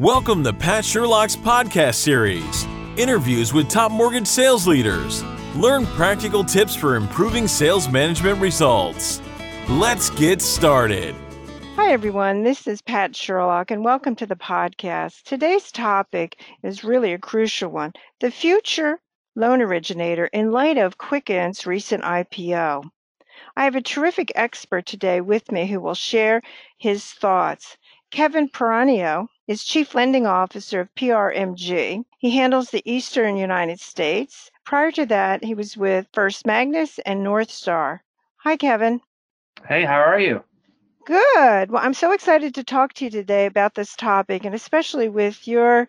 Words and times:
Welcome 0.00 0.42
to 0.42 0.52
Pat 0.52 0.84
Sherlock's 0.84 1.36
podcast 1.36 1.94
series 1.94 2.66
interviews 2.96 3.52
with 3.52 3.68
top 3.68 3.92
mortgage 3.92 4.26
sales 4.26 4.66
leaders. 4.66 5.22
Learn 5.54 5.86
practical 5.86 6.42
tips 6.42 6.74
for 6.74 6.96
improving 6.96 7.46
sales 7.46 7.88
management 7.88 8.40
results. 8.40 9.22
Let's 9.68 10.10
get 10.10 10.42
started. 10.42 11.14
Hi, 11.76 11.92
everyone. 11.92 12.42
This 12.42 12.66
is 12.66 12.82
Pat 12.82 13.14
Sherlock, 13.14 13.70
and 13.70 13.84
welcome 13.84 14.16
to 14.16 14.26
the 14.26 14.34
podcast. 14.34 15.22
Today's 15.22 15.70
topic 15.70 16.42
is 16.64 16.82
really 16.82 17.12
a 17.12 17.18
crucial 17.18 17.70
one 17.70 17.92
the 18.18 18.32
future 18.32 19.00
loan 19.36 19.62
originator 19.62 20.26
in 20.26 20.50
light 20.50 20.76
of 20.76 20.98
Quicken's 20.98 21.66
recent 21.66 22.02
IPO. 22.02 22.82
I 23.56 23.62
have 23.62 23.76
a 23.76 23.80
terrific 23.80 24.32
expert 24.34 24.86
today 24.86 25.20
with 25.20 25.52
me 25.52 25.68
who 25.68 25.78
will 25.78 25.94
share 25.94 26.42
his 26.78 27.04
thoughts. 27.04 27.76
Kevin 28.10 28.48
Peranio 28.48 29.28
is 29.46 29.64
Chief 29.64 29.94
Lending 29.94 30.26
Officer 30.26 30.80
of 30.80 30.94
PRMG. 30.94 32.04
He 32.18 32.30
handles 32.30 32.70
the 32.70 32.82
Eastern 32.90 33.36
United 33.36 33.80
States. 33.80 34.50
Prior 34.64 34.90
to 34.92 35.06
that, 35.06 35.44
he 35.44 35.54
was 35.54 35.76
with 35.76 36.06
First 36.12 36.46
Magnus 36.46 36.98
and 37.00 37.22
North 37.22 37.50
Star. 37.50 38.02
Hi, 38.38 38.56
Kevin. 38.56 39.00
Hey, 39.68 39.84
how 39.84 40.00
are 40.00 40.18
you? 40.18 40.42
Good. 41.04 41.70
Well, 41.70 41.82
I'm 41.84 41.92
so 41.92 42.12
excited 42.12 42.54
to 42.54 42.64
talk 42.64 42.94
to 42.94 43.04
you 43.04 43.10
today 43.10 43.44
about 43.44 43.74
this 43.74 43.94
topic, 43.94 44.44
and 44.46 44.54
especially 44.54 45.10
with 45.10 45.46
your 45.46 45.88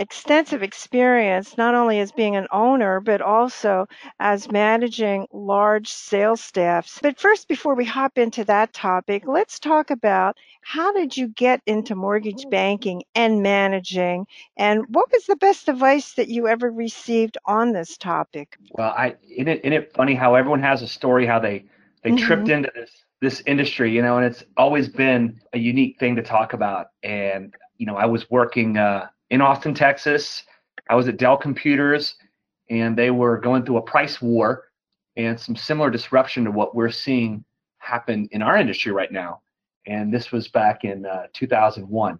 extensive 0.00 0.62
experience, 0.62 1.58
not 1.58 1.74
only 1.74 2.00
as 2.00 2.10
being 2.10 2.34
an 2.34 2.48
owner, 2.50 3.00
but 3.00 3.20
also 3.20 3.86
as 4.18 4.50
managing 4.50 5.26
large 5.30 5.88
sales 5.88 6.40
staffs. 6.40 6.98
But 7.02 7.20
first, 7.20 7.48
before 7.48 7.74
we 7.74 7.84
hop 7.84 8.16
into 8.16 8.44
that 8.46 8.72
topic, 8.72 9.24
let's 9.26 9.58
talk 9.60 9.90
about 9.90 10.38
how 10.62 10.92
did 10.92 11.16
you 11.16 11.28
get 11.28 11.60
into 11.66 11.94
mortgage 11.94 12.48
banking 12.50 13.02
and 13.14 13.42
managing, 13.42 14.26
and 14.56 14.84
what 14.88 15.12
was 15.12 15.26
the 15.26 15.36
best 15.36 15.68
advice 15.68 16.14
that 16.14 16.28
you 16.28 16.48
ever 16.48 16.70
received 16.70 17.36
on 17.44 17.72
this 17.72 17.98
topic? 17.98 18.56
Well, 18.72 18.94
I 18.96 19.16
isn't 19.30 19.48
it, 19.48 19.60
isn't 19.60 19.72
it 19.72 19.92
funny 19.92 20.14
how 20.14 20.34
everyone 20.34 20.62
has 20.62 20.82
a 20.82 20.88
story 20.88 21.26
how 21.26 21.38
they 21.38 21.66
they 22.02 22.10
mm-hmm. 22.10 22.26
tripped 22.26 22.48
into 22.48 22.70
this 22.74 22.90
this 23.20 23.42
industry, 23.46 23.92
you 23.92 24.00
know, 24.00 24.16
and 24.16 24.24
it's 24.24 24.42
always 24.56 24.88
been 24.88 25.40
a 25.52 25.58
unique 25.58 25.98
thing 26.00 26.16
to 26.16 26.22
talk 26.22 26.54
about. 26.54 26.86
And 27.02 27.54
you 27.76 27.86
know, 27.86 27.96
I 27.96 28.06
was 28.06 28.30
working 28.30 28.78
uh, 28.78 29.08
in 29.30 29.40
Austin, 29.40 29.74
Texas. 29.74 30.44
I 30.88 30.94
was 30.94 31.08
at 31.08 31.16
Dell 31.16 31.36
Computers, 31.36 32.16
and 32.68 32.96
they 32.96 33.10
were 33.10 33.38
going 33.38 33.64
through 33.64 33.78
a 33.78 33.82
price 33.82 34.20
war 34.20 34.64
and 35.16 35.38
some 35.38 35.56
similar 35.56 35.90
disruption 35.90 36.44
to 36.44 36.50
what 36.50 36.74
we're 36.74 36.90
seeing 36.90 37.44
happen 37.78 38.28
in 38.32 38.42
our 38.42 38.56
industry 38.56 38.92
right 38.92 39.10
now. 39.10 39.40
And 39.86 40.12
this 40.12 40.30
was 40.30 40.48
back 40.48 40.84
in 40.84 41.06
uh, 41.06 41.26
2001. 41.32 42.18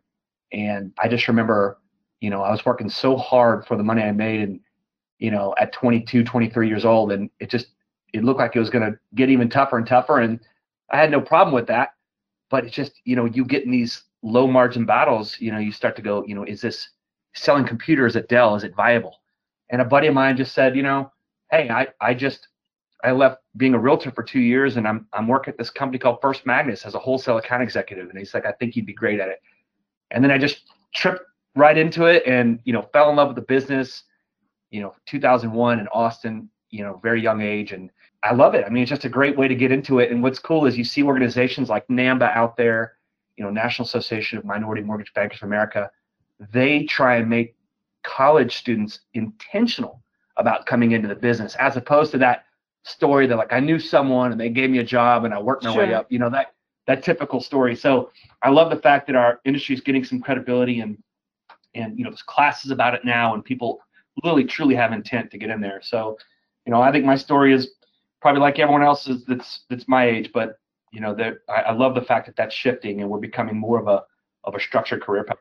And 0.52 0.92
I 0.98 1.08
just 1.08 1.28
remember, 1.28 1.78
you 2.20 2.30
know, 2.30 2.42
I 2.42 2.50
was 2.50 2.64
working 2.64 2.90
so 2.90 3.16
hard 3.16 3.66
for 3.66 3.76
the 3.76 3.82
money 3.82 4.02
I 4.02 4.12
made, 4.12 4.40
and 4.40 4.60
you 5.18 5.30
know, 5.30 5.54
at 5.58 5.72
22, 5.72 6.24
23 6.24 6.68
years 6.68 6.84
old, 6.84 7.12
and 7.12 7.30
it 7.38 7.50
just 7.50 7.68
it 8.12 8.24
looked 8.24 8.40
like 8.40 8.56
it 8.56 8.58
was 8.58 8.70
going 8.70 8.90
to 8.90 8.98
get 9.14 9.30
even 9.30 9.48
tougher 9.48 9.78
and 9.78 9.86
tougher. 9.86 10.18
And 10.18 10.40
I 10.90 10.98
had 10.98 11.10
no 11.10 11.20
problem 11.20 11.54
with 11.54 11.66
that, 11.68 11.90
but 12.50 12.64
it's 12.64 12.74
just, 12.74 12.92
you 13.04 13.14
know, 13.14 13.26
you 13.26 13.44
get 13.44 13.64
in 13.64 13.70
these 13.70 14.02
low 14.22 14.46
margin 14.46 14.84
battles, 14.84 15.36
you 15.38 15.52
know, 15.52 15.58
you 15.58 15.70
start 15.70 15.94
to 15.96 16.02
go, 16.02 16.24
you 16.26 16.34
know, 16.34 16.44
is 16.44 16.60
this 16.60 16.88
selling 17.34 17.66
computers 17.66 18.16
at 18.16 18.28
Dell, 18.28 18.54
is 18.54 18.64
it 18.64 18.74
viable? 18.74 19.20
And 19.70 19.80
a 19.80 19.84
buddy 19.84 20.08
of 20.08 20.14
mine 20.14 20.36
just 20.36 20.52
said, 20.52 20.76
you 20.76 20.82
know, 20.82 21.12
hey, 21.50 21.68
I, 21.70 21.88
I 22.00 22.14
just 22.14 22.48
I 23.02 23.12
left 23.12 23.42
being 23.56 23.74
a 23.74 23.78
realtor 23.78 24.10
for 24.10 24.22
two 24.22 24.40
years 24.40 24.76
and 24.76 24.86
I'm 24.86 25.06
I'm 25.12 25.26
working 25.26 25.52
at 25.52 25.58
this 25.58 25.70
company 25.70 25.98
called 25.98 26.18
First 26.20 26.44
Magnus 26.44 26.84
as 26.84 26.94
a 26.94 26.98
wholesale 26.98 27.38
account 27.38 27.62
executive. 27.62 28.10
And 28.10 28.18
he's 28.18 28.34
like, 28.34 28.46
I 28.46 28.52
think 28.52 28.76
you'd 28.76 28.86
be 28.86 28.92
great 28.92 29.20
at 29.20 29.28
it. 29.28 29.40
And 30.10 30.22
then 30.22 30.30
I 30.30 30.38
just 30.38 30.62
tripped 30.94 31.22
right 31.56 31.76
into 31.76 32.04
it 32.04 32.22
and 32.26 32.60
you 32.64 32.72
know 32.72 32.82
fell 32.92 33.10
in 33.10 33.16
love 33.16 33.28
with 33.28 33.36
the 33.36 33.42
business, 33.42 34.04
you 34.70 34.80
know, 34.80 34.94
2001 35.06 35.80
in 35.80 35.88
Austin, 35.88 36.48
you 36.70 36.82
know, 36.82 37.00
very 37.02 37.22
young 37.22 37.40
age. 37.40 37.72
And 37.72 37.90
I 38.22 38.34
love 38.34 38.54
it. 38.54 38.64
I 38.66 38.70
mean, 38.70 38.82
it's 38.82 38.90
just 38.90 39.04
a 39.04 39.08
great 39.08 39.36
way 39.36 39.48
to 39.48 39.54
get 39.54 39.72
into 39.72 39.98
it. 39.98 40.10
And 40.10 40.22
what's 40.22 40.38
cool 40.38 40.66
is 40.66 40.76
you 40.76 40.84
see 40.84 41.02
organizations 41.02 41.68
like 41.68 41.86
NAMMBA 41.88 42.34
out 42.36 42.56
there, 42.56 42.96
you 43.36 43.44
know, 43.44 43.50
National 43.50 43.86
Association 43.86 44.36
of 44.38 44.44
Minority 44.44 44.82
Mortgage 44.82 45.12
Bankers 45.14 45.38
of 45.38 45.44
America, 45.44 45.90
they 46.52 46.84
try 46.84 47.16
and 47.16 47.28
make 47.28 47.54
college 48.02 48.56
students 48.56 49.00
intentional 49.14 50.02
about 50.36 50.66
coming 50.66 50.92
into 50.92 51.06
the 51.06 51.14
business 51.14 51.54
as 51.56 51.76
opposed 51.76 52.10
to 52.12 52.18
that 52.18 52.44
story 52.84 53.26
that 53.26 53.36
like 53.36 53.52
I 53.52 53.60
knew 53.60 53.78
someone 53.78 54.32
and 54.32 54.40
they 54.40 54.48
gave 54.48 54.70
me 54.70 54.78
a 54.78 54.84
job 54.84 55.24
and 55.24 55.34
I 55.34 55.40
worked 55.40 55.64
my 55.64 55.72
sure. 55.72 55.86
way 55.86 55.94
up. 55.94 56.10
You 56.10 56.18
know, 56.18 56.30
that 56.30 56.54
that 56.86 57.02
typical 57.02 57.40
story. 57.40 57.76
So 57.76 58.10
I 58.42 58.50
love 58.50 58.70
the 58.70 58.76
fact 58.76 59.06
that 59.06 59.16
our 59.16 59.40
industry 59.44 59.74
is 59.74 59.80
getting 59.80 60.04
some 60.04 60.20
credibility 60.20 60.80
and 60.80 60.98
and 61.74 61.98
you 61.98 62.04
know 62.04 62.10
there's 62.10 62.22
classes 62.22 62.70
about 62.70 62.94
it 62.94 63.04
now 63.04 63.34
and 63.34 63.44
people 63.44 63.80
really 64.24 64.44
truly 64.44 64.74
have 64.74 64.92
intent 64.92 65.30
to 65.30 65.38
get 65.38 65.50
in 65.50 65.60
there. 65.60 65.80
So, 65.82 66.18
you 66.66 66.72
know, 66.72 66.80
I 66.80 66.90
think 66.90 67.04
my 67.04 67.16
story 67.16 67.52
is 67.52 67.70
probably 68.20 68.40
like 68.40 68.58
everyone 68.58 68.82
else's 68.82 69.24
that's 69.26 69.60
that's 69.68 69.86
my 69.88 70.06
age, 70.06 70.30
but 70.32 70.58
you 70.92 71.00
know, 71.00 71.14
that 71.14 71.38
I, 71.48 71.62
I 71.62 71.72
love 71.72 71.94
the 71.94 72.02
fact 72.02 72.26
that 72.26 72.36
that's 72.36 72.54
shifting 72.54 73.02
and 73.02 73.10
we're 73.10 73.18
becoming 73.18 73.56
more 73.56 73.78
of 73.78 73.88
a 73.88 74.02
of 74.44 74.54
a 74.54 74.60
structured 74.60 75.02
career 75.02 75.24
path. 75.24 75.36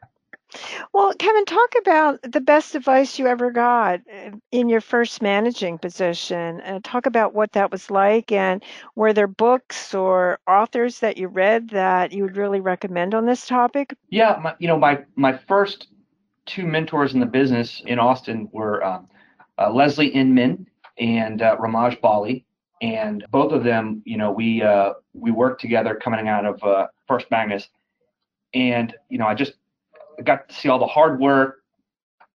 Well, 0.93 1.13
Kevin, 1.13 1.45
talk 1.45 1.73
about 1.79 2.21
the 2.23 2.41
best 2.41 2.75
advice 2.75 3.19
you 3.19 3.27
ever 3.27 3.51
got 3.51 4.01
uh, 4.11 4.31
in 4.51 4.69
your 4.69 4.81
first 4.81 5.21
managing 5.21 5.77
position. 5.77 6.61
Uh, 6.61 6.79
talk 6.83 7.05
about 7.05 7.33
what 7.33 7.51
that 7.53 7.71
was 7.71 7.89
like, 7.91 8.31
and 8.31 8.63
were 8.95 9.13
there 9.13 9.27
books 9.27 9.93
or 9.93 10.39
authors 10.47 10.99
that 10.99 11.17
you 11.17 11.27
read 11.27 11.69
that 11.69 12.11
you 12.11 12.23
would 12.23 12.37
really 12.37 12.59
recommend 12.61 13.13
on 13.13 13.25
this 13.25 13.47
topic? 13.47 13.93
Yeah, 14.09 14.39
my, 14.41 14.55
you 14.59 14.67
know, 14.67 14.77
my 14.77 15.03
my 15.15 15.37
first 15.47 15.87
two 16.45 16.65
mentors 16.65 17.13
in 17.13 17.19
the 17.19 17.25
business 17.25 17.81
in 17.85 17.99
Austin 17.99 18.49
were 18.51 18.83
um, 18.83 19.07
uh, 19.59 19.71
Leslie 19.71 20.07
Inman 20.07 20.67
and 20.97 21.41
uh, 21.41 21.57
Ramaj 21.57 22.01
Bali, 22.01 22.45
and 22.81 23.23
both 23.29 23.51
of 23.51 23.63
them, 23.63 24.01
you 24.05 24.17
know, 24.17 24.31
we 24.31 24.61
uh, 24.63 24.93
we 25.13 25.31
worked 25.31 25.61
together 25.61 25.95
coming 25.95 26.27
out 26.27 26.45
of 26.45 26.63
uh, 26.63 26.87
First 27.07 27.29
Magnus, 27.31 27.67
and 28.53 28.93
you 29.09 29.17
know, 29.17 29.27
I 29.27 29.35
just 29.35 29.53
got 30.23 30.49
to 30.49 30.55
see 30.55 30.69
all 30.69 30.79
the 30.79 30.87
hard 30.87 31.19
work 31.19 31.63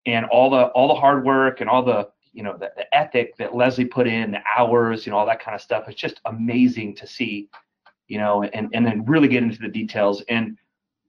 and 0.06 0.26
all 0.26 0.50
the 0.50 0.64
all 0.68 0.88
the 0.88 1.00
hard 1.00 1.24
work 1.24 1.60
and 1.60 1.70
all 1.70 1.82
the 1.82 2.08
you 2.32 2.42
know 2.42 2.56
the, 2.56 2.70
the 2.76 2.94
ethic 2.94 3.36
that 3.38 3.54
Leslie 3.54 3.84
put 3.84 4.06
in, 4.06 4.32
the 4.32 4.40
hours, 4.56 5.06
you 5.06 5.12
know, 5.12 5.18
all 5.18 5.26
that 5.26 5.42
kind 5.42 5.54
of 5.54 5.60
stuff. 5.60 5.84
It's 5.88 6.00
just 6.00 6.20
amazing 6.24 6.96
to 6.96 7.06
see, 7.06 7.48
you 8.08 8.18
know, 8.18 8.42
and 8.42 8.68
and 8.74 8.84
then 8.84 9.04
really 9.04 9.28
get 9.28 9.42
into 9.42 9.58
the 9.58 9.68
details. 9.68 10.22
And 10.28 10.58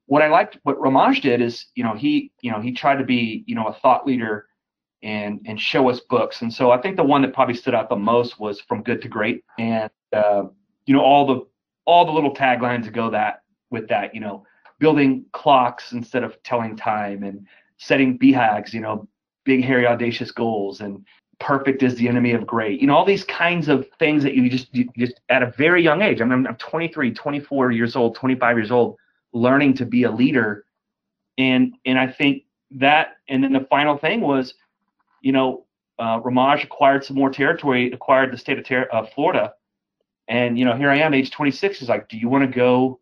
what 0.05 0.21
I 0.21 0.27
liked, 0.27 0.59
what 0.63 0.77
Ramaj 0.79 1.21
did 1.21 1.41
is, 1.41 1.65
you 1.75 1.83
know, 1.83 1.95
he 1.95 2.31
you 2.41 2.51
know 2.51 2.61
he 2.61 2.71
tried 2.71 2.97
to 2.97 3.03
be 3.03 3.43
you 3.47 3.55
know 3.55 3.65
a 3.65 3.73
thought 3.73 4.05
leader 4.05 4.47
and 5.03 5.41
and 5.45 5.59
show 5.59 5.89
us 5.89 5.99
books. 6.01 6.41
And 6.41 6.53
so 6.53 6.71
I 6.71 6.81
think 6.81 6.95
the 6.95 7.03
one 7.03 7.21
that 7.23 7.33
probably 7.33 7.55
stood 7.55 7.75
out 7.75 7.89
the 7.89 7.95
most 7.95 8.39
was 8.39 8.61
From 8.61 8.83
Good 8.83 9.01
to 9.01 9.07
Great, 9.07 9.43
and 9.57 9.89
uh, 10.13 10.43
you 10.85 10.93
know 10.93 11.01
all 11.01 11.25
the 11.25 11.41
all 11.85 12.05
the 12.05 12.11
little 12.11 12.33
taglines 12.33 12.85
that 12.85 12.93
go 12.93 13.09
that 13.11 13.41
with 13.71 13.87
that, 13.89 14.13
you 14.13 14.21
know, 14.21 14.45
building 14.79 15.25
clocks 15.31 15.91
instead 15.91 16.23
of 16.23 16.41
telling 16.43 16.75
time, 16.75 17.23
and 17.23 17.45
setting 17.77 18.17
BHAGs, 18.17 18.73
you 18.73 18.81
know, 18.81 19.07
big 19.43 19.63
hairy 19.63 19.87
audacious 19.87 20.31
goals, 20.31 20.81
and 20.81 21.05
perfect 21.39 21.83
is 21.83 21.95
the 21.95 22.07
enemy 22.07 22.31
of 22.31 22.47
great. 22.47 22.81
You 22.81 22.87
know, 22.87 22.95
all 22.95 23.05
these 23.05 23.23
kinds 23.23 23.67
of 23.67 23.87
things 23.99 24.23
that 24.23 24.33
you 24.33 24.49
just 24.49 24.73
you 24.73 24.89
just 24.97 25.19
at 25.29 25.43
a 25.43 25.53
very 25.57 25.81
young 25.83 26.01
age. 26.01 26.21
I 26.21 26.25
mean, 26.25 26.45
I'm 26.47 26.55
23, 26.55 27.13
24 27.13 27.71
years 27.71 27.95
old, 27.95 28.15
25 28.15 28.57
years 28.57 28.71
old, 28.71 28.97
learning 29.33 29.75
to 29.75 29.85
be 29.85 30.03
a 30.03 30.11
leader, 30.11 30.65
and 31.37 31.75
and 31.85 31.99
I 31.99 32.07
think 32.07 32.43
that, 32.71 33.17
and 33.29 33.43
then 33.43 33.53
the 33.53 33.65
final 33.69 33.97
thing 33.97 34.21
was 34.21 34.53
you 35.21 35.31
know, 35.31 35.65
uh, 35.97 36.19
Ramaj 36.19 36.63
acquired 36.63 37.03
some 37.03 37.15
more 37.17 37.31
territory, 37.31 37.91
acquired 37.91 38.31
the 38.31 38.37
state 38.37 38.59
of 38.59 38.65
ter- 38.65 38.87
uh, 38.93 39.05
Florida, 39.15 39.53
and 40.27 40.57
you 40.57 40.65
know, 40.65 40.75
here 40.75 40.91
I 40.91 40.97
am, 40.97 41.13
age 41.13 41.31
26. 41.31 41.79
He's 41.79 41.89
like, 41.89 42.07
"Do 42.09 42.17
you 42.17 42.29
want 42.29 42.43
to 42.43 42.55
go 42.55 42.99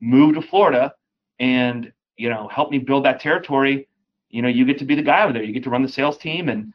move 0.00 0.34
to 0.34 0.42
Florida 0.42 0.94
and 1.38 1.92
you 2.16 2.28
know 2.28 2.48
help 2.48 2.70
me 2.70 2.78
build 2.78 3.04
that 3.04 3.20
territory? 3.20 3.88
You 4.30 4.42
know, 4.42 4.48
you 4.48 4.64
get 4.64 4.78
to 4.78 4.84
be 4.84 4.94
the 4.94 5.02
guy 5.02 5.24
over 5.24 5.32
there. 5.32 5.42
You 5.42 5.52
get 5.52 5.64
to 5.64 5.70
run 5.70 5.82
the 5.82 5.88
sales 5.88 6.18
team, 6.18 6.48
and 6.48 6.72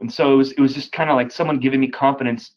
and 0.00 0.12
so 0.12 0.32
it 0.32 0.36
was 0.36 0.52
it 0.52 0.60
was 0.60 0.74
just 0.74 0.92
kind 0.92 1.10
of 1.10 1.16
like 1.16 1.30
someone 1.30 1.58
giving 1.58 1.80
me 1.80 1.88
confidence 1.88 2.52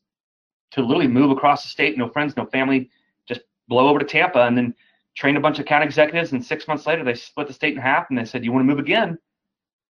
to 0.72 0.82
literally 0.82 1.08
move 1.08 1.32
across 1.32 1.64
the 1.64 1.70
state, 1.70 1.98
no 1.98 2.08
friends, 2.08 2.38
no 2.38 2.46
family, 2.46 2.90
just 3.28 3.42
blow 3.68 3.88
over 3.88 4.00
to 4.00 4.06
Tampa, 4.06 4.44
and 4.44 4.58
then 4.58 4.74
train 5.16 5.36
a 5.36 5.40
bunch 5.40 5.58
of 5.58 5.66
account 5.66 5.84
executives. 5.84 6.32
And 6.32 6.46
six 6.46 6.68
months 6.68 6.86
later, 6.86 7.04
they 7.04 7.16
split 7.16 7.48
the 7.48 7.54
state 7.54 7.74
in 7.74 7.82
half, 7.82 8.08
and 8.10 8.18
they 8.18 8.26
said, 8.26 8.44
"You 8.46 8.52
want 8.52 8.62
to 8.64 8.68
move 8.68 8.80
again?" 8.80 9.18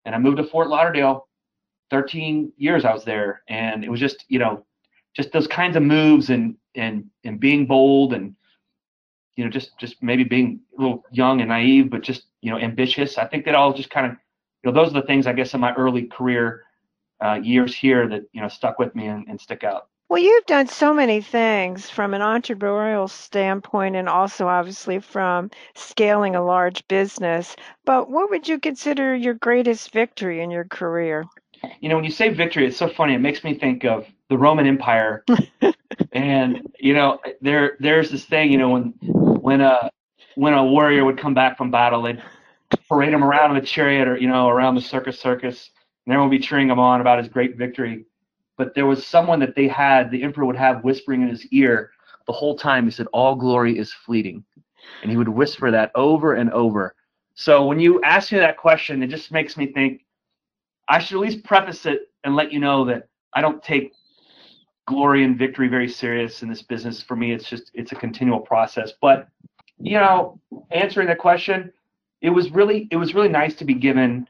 And 0.06 0.16
I 0.16 0.18
moved 0.18 0.38
to 0.38 0.44
Fort 0.44 0.70
Lauderdale 0.70 1.28
13 1.90 2.54
years 2.58 2.86
I 2.86 2.94
was 2.94 3.04
there, 3.04 3.44
and 3.48 3.84
it 3.84 3.90
was 3.90 4.00
just 4.00 4.26
you 4.30 4.40
know, 4.40 4.66
just 5.14 5.32
those 5.32 5.48
kinds 5.48 5.76
of 5.76 5.84
moves 5.84 6.30
and 6.30 6.56
and 6.76 7.06
and 7.24 7.40
being 7.40 7.66
bold 7.66 8.14
and 8.14 8.36
you 9.40 9.46
know 9.46 9.50
just 9.50 9.78
just 9.78 10.04
maybe 10.04 10.26
being 10.26 10.60
a 10.78 10.82
little 10.82 11.06
young 11.12 11.40
and 11.40 11.48
naive, 11.48 11.90
but 11.90 12.02
just 12.02 12.24
you 12.42 12.52
know 12.52 12.60
ambitious. 12.60 13.18
I 13.18 13.26
think 13.26 13.46
that 13.46 13.56
all 13.56 13.72
just 13.72 13.90
kind 13.90 14.06
of 14.06 14.12
you 14.12 14.70
know 14.70 14.74
those 14.74 14.92
are 14.92 15.00
the 15.00 15.08
things 15.08 15.28
I 15.28 15.34
guess 15.34 15.54
in 15.54 15.62
my 15.62 15.74
early 15.76 16.08
career 16.08 16.66
uh, 17.24 17.40
years 17.42 17.74
here 17.74 18.06
that 18.10 18.24
you 18.34 18.42
know 18.42 18.50
stuck 18.50 18.80
with 18.80 18.94
me 18.96 19.08
and, 19.08 19.26
and 19.30 19.40
stick 19.40 19.64
out. 19.64 19.88
Well, 20.10 20.22
you've 20.22 20.46
done 20.46 20.68
so 20.68 20.94
many 20.94 21.22
things 21.22 21.90
from 21.90 22.14
an 22.14 22.22
entrepreneurial 22.22 23.10
standpoint 23.10 23.96
and 23.96 24.10
also 24.10 24.48
obviously 24.48 25.00
from 25.00 25.52
scaling 25.74 26.36
a 26.36 26.44
large 26.44 26.86
business. 26.90 27.56
But 27.86 28.10
what 28.10 28.30
would 28.30 28.46
you 28.46 28.60
consider 28.60 29.16
your 29.16 29.36
greatest 29.36 29.94
victory 29.94 30.42
in 30.42 30.52
your 30.52 30.66
career? 30.66 31.24
You 31.80 31.88
know, 31.88 31.96
when 31.96 32.04
you 32.04 32.12
say 32.12 32.30
victory, 32.30 32.66
it's 32.66 32.76
so 32.76 32.90
funny. 32.90 33.14
It 33.14 33.20
makes 33.20 33.46
me 33.46 33.54
think 33.54 33.86
of 33.86 34.06
the 34.30 34.38
Roman 34.38 34.68
Empire. 34.68 35.24
and 36.12 36.68
you 36.80 36.94
know, 36.94 37.20
there 37.42 37.78
there's 37.80 38.10
this 38.12 38.26
thing, 38.26 38.52
you 38.52 38.58
know, 38.58 38.70
when 38.70 38.94
when 39.50 39.62
a 39.62 39.90
when 40.36 40.54
a 40.54 40.64
warrior 40.64 41.04
would 41.04 41.18
come 41.18 41.34
back 41.34 41.58
from 41.58 41.72
battle, 41.72 42.04
they'd 42.04 42.22
parade 42.88 43.12
him 43.12 43.24
around 43.24 43.50
in 43.50 43.58
a 43.58 43.66
chariot 43.66 44.08
or 44.08 44.16
you 44.16 44.28
know 44.28 44.48
around 44.48 44.76
the 44.76 44.82
circus 44.82 45.20
circus, 45.20 45.72
and 46.06 46.14
everyone 46.14 46.30
would 46.30 46.38
be 46.38 46.46
cheering 46.46 46.70
him 46.70 46.78
on 46.78 47.02
about 47.02 47.18
his 47.18 47.28
great 47.28 47.58
victory. 47.58 48.06
But 48.58 48.76
there 48.76 48.86
was 48.86 49.08
someone 49.08 49.40
that 49.40 49.56
they 49.56 49.68
had, 49.68 50.12
the 50.12 50.22
emperor 50.22 50.46
would 50.46 50.56
have 50.56 50.84
whispering 50.84 51.24
in 51.24 51.30
his 51.30 51.48
ear 51.48 51.90
the 52.28 52.34
whole 52.34 52.56
time. 52.56 52.86
He 52.86 52.92
said, 52.92 53.08
"All 53.12 53.36
glory 53.36 53.76
is 53.76 53.92
fleeting," 53.92 54.44
and 55.02 55.10
he 55.10 55.18
would 55.18 55.30
whisper 55.30 55.72
that 55.72 55.92
over 55.96 56.36
and 56.36 56.52
over. 56.52 56.94
So 57.34 57.66
when 57.66 57.80
you 57.80 58.04
ask 58.04 58.32
me 58.32 58.38
that 58.38 58.58
question, 58.58 59.02
it 59.02 59.08
just 59.08 59.32
makes 59.32 59.58
me 59.58 59.66
think 59.66 60.06
I 60.90 61.00
should 61.00 61.16
at 61.16 61.22
least 61.22 61.44
preface 61.44 61.88
it 61.88 62.02
and 62.24 62.36
let 62.36 62.54
you 62.54 62.60
know 62.60 62.86
that 62.86 63.08
I 63.34 63.42
don't 63.42 63.64
take 63.64 63.94
glory 64.90 65.24
and 65.24 65.38
victory 65.38 65.68
very 65.68 65.88
serious 65.88 66.42
in 66.42 66.50
this 66.50 66.64
business. 66.64 67.00
For 67.00 67.16
me, 67.16 67.32
it's 67.32 67.48
just 67.48 67.70
it's 67.76 67.92
a 67.92 67.96
continual 67.96 68.40
process. 68.40 68.92
But 69.00 69.28
you 69.78 69.94
know, 69.94 70.40
answering 70.72 71.08
the 71.08 71.16
question, 71.16 71.72
it 72.22 72.32
was 72.32 72.50
really 72.50 72.88
it 72.90 72.96
was 72.96 73.14
really 73.14 73.30
nice 73.30 73.54
to 73.58 73.66
be 73.66 73.76
given 73.76 74.28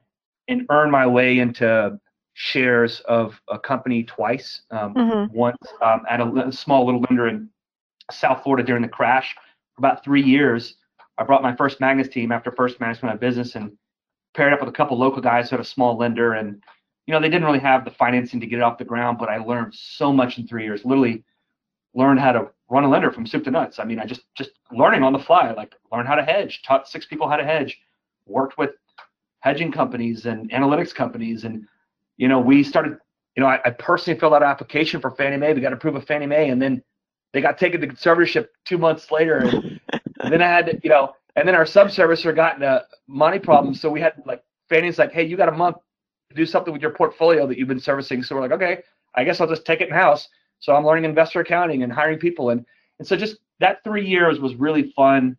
and 0.49 0.65
earn 0.69 0.91
my 0.91 1.07
way 1.07 1.39
into 1.39 1.97
shares 2.33 2.99
of 3.01 3.39
a 3.47 3.57
company 3.57 4.03
twice. 4.03 4.61
Um, 4.69 4.93
mm-hmm. 4.93 5.33
Once 5.33 5.57
um, 5.81 6.01
at 6.09 6.19
a, 6.19 6.47
a, 6.47 6.51
small 6.51 6.85
little 6.85 7.01
lender 7.09 7.29
in 7.29 7.49
South 8.11 8.43
Florida 8.43 8.65
during 8.65 8.81
the 8.81 8.89
crash 8.89 9.35
for 9.75 9.79
about 9.79 10.03
three 10.03 10.23
years. 10.23 10.75
I 11.17 11.23
brought 11.23 11.41
my 11.41 11.55
first 11.55 11.79
Magnus 11.79 12.09
team 12.09 12.33
after 12.33 12.51
first 12.51 12.81
management 12.81 13.13
of 13.13 13.21
business 13.21 13.55
and 13.55 13.71
paired 14.33 14.53
up 14.53 14.59
with 14.59 14.69
a 14.69 14.73
couple 14.73 14.97
local 14.97 15.21
guys 15.21 15.49
who 15.49 15.55
had 15.55 15.65
a 15.65 15.67
small 15.67 15.97
lender 15.97 16.33
and 16.33 16.61
you 17.09 17.15
know 17.15 17.19
they 17.19 17.29
didn't 17.29 17.45
really 17.45 17.57
have 17.57 17.85
the 17.85 17.91
financing 17.91 18.39
to 18.39 18.45
get 18.45 18.59
it 18.59 18.61
off 18.61 18.77
the 18.77 18.85
ground 18.85 19.17
but 19.17 19.29
i 19.29 19.37
learned 19.37 19.73
so 19.73 20.13
much 20.13 20.37
in 20.37 20.47
three 20.47 20.63
years. 20.63 20.85
Literally 20.85 21.23
learned 21.95 22.19
how 22.19 22.31
to 22.31 22.51
run 22.69 22.83
a 22.83 22.87
lender 22.87 23.11
from 23.11 23.25
soup 23.25 23.43
to 23.45 23.51
nuts. 23.51 23.79
I 23.79 23.83
mean 23.83 23.97
i 23.97 24.05
just 24.05 24.21
just 24.37 24.51
learning 24.71 25.01
on 25.01 25.11
the 25.11 25.17
fly 25.17 25.51
like 25.53 25.73
learned 25.91 26.07
how 26.07 26.13
to 26.13 26.21
hedge 26.21 26.61
taught 26.61 26.87
six 26.87 27.07
people 27.07 27.27
how 27.27 27.35
to 27.35 27.43
hedge 27.43 27.79
worked 28.27 28.59
with 28.59 28.69
hedging 29.39 29.71
companies 29.71 30.27
and 30.27 30.51
analytics 30.51 30.93
companies. 30.93 31.45
And 31.45 31.65
you 32.17 32.27
know 32.27 32.39
we 32.39 32.63
started 32.63 32.99
you 33.35 33.41
know 33.41 33.49
i, 33.49 33.59
I 33.65 33.71
personally 33.71 34.19
filled 34.19 34.35
out 34.35 34.43
an 34.43 34.49
application 34.49 35.01
for 35.01 35.09
fannie 35.09 35.37
mae. 35.37 35.53
We 35.53 35.61
got 35.61 35.73
approved 35.73 35.97
of 35.97 36.05
fannie 36.05 36.27
mae 36.27 36.49
and 36.49 36.61
then 36.61 36.83
they 37.33 37.41
got 37.41 37.57
taken 37.57 37.81
to 37.81 37.87
conservatorship 37.87 38.49
two 38.65 38.77
months 38.77 39.09
later. 39.09 39.37
And, 39.37 39.79
and 40.19 40.31
then 40.31 40.43
i 40.43 40.47
had 40.47 40.67
to 40.67 40.79
you 40.83 40.91
know 40.91 41.15
and 41.35 41.47
then 41.47 41.55
our 41.55 41.65
subservicer 41.65 42.35
got 42.35 42.57
into 42.57 42.85
money 43.07 43.39
problems. 43.39 43.81
So 43.81 43.89
we 43.89 43.99
had 43.99 44.13
like 44.27 44.43
Fannie's 44.67 44.99
like, 44.99 45.11
hey, 45.11 45.25
you 45.25 45.35
got 45.35 45.49
a 45.49 45.53
month 45.53 45.77
do 46.35 46.45
something 46.45 46.73
with 46.73 46.81
your 46.81 46.91
portfolio 46.91 47.47
that 47.47 47.57
you've 47.57 47.67
been 47.67 47.79
servicing. 47.79 48.23
So 48.23 48.35
we're 48.35 48.41
like, 48.41 48.51
okay, 48.51 48.83
I 49.15 49.23
guess 49.23 49.41
I'll 49.41 49.47
just 49.47 49.65
take 49.65 49.81
it 49.81 49.89
in 49.89 49.93
house. 49.93 50.27
So 50.59 50.75
I'm 50.75 50.85
learning 50.85 51.05
investor 51.05 51.39
accounting 51.39 51.83
and 51.83 51.91
hiring 51.91 52.19
people. 52.19 52.51
And, 52.51 52.65
and 52.99 53.07
so 53.07 53.15
just 53.15 53.37
that 53.59 53.83
three 53.83 54.05
years 54.05 54.39
was 54.39 54.55
really 54.55 54.91
fun 54.95 55.37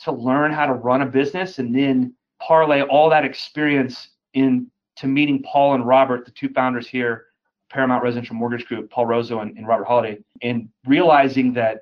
to 0.00 0.12
learn 0.12 0.52
how 0.52 0.66
to 0.66 0.72
run 0.72 1.02
a 1.02 1.06
business 1.06 1.58
and 1.58 1.74
then 1.74 2.14
parlay 2.40 2.82
all 2.82 3.08
that 3.10 3.24
experience 3.24 4.08
into 4.34 4.66
meeting 5.04 5.42
Paul 5.42 5.74
and 5.74 5.86
Robert, 5.86 6.24
the 6.24 6.32
two 6.32 6.48
founders 6.48 6.88
here, 6.88 7.26
Paramount 7.70 8.02
Residential 8.02 8.34
Mortgage 8.34 8.66
Group, 8.66 8.90
Paul 8.90 9.06
Rosso 9.06 9.40
and, 9.40 9.56
and 9.56 9.66
Robert 9.66 9.84
Holiday, 9.84 10.18
and 10.42 10.68
realizing 10.86 11.52
that 11.54 11.80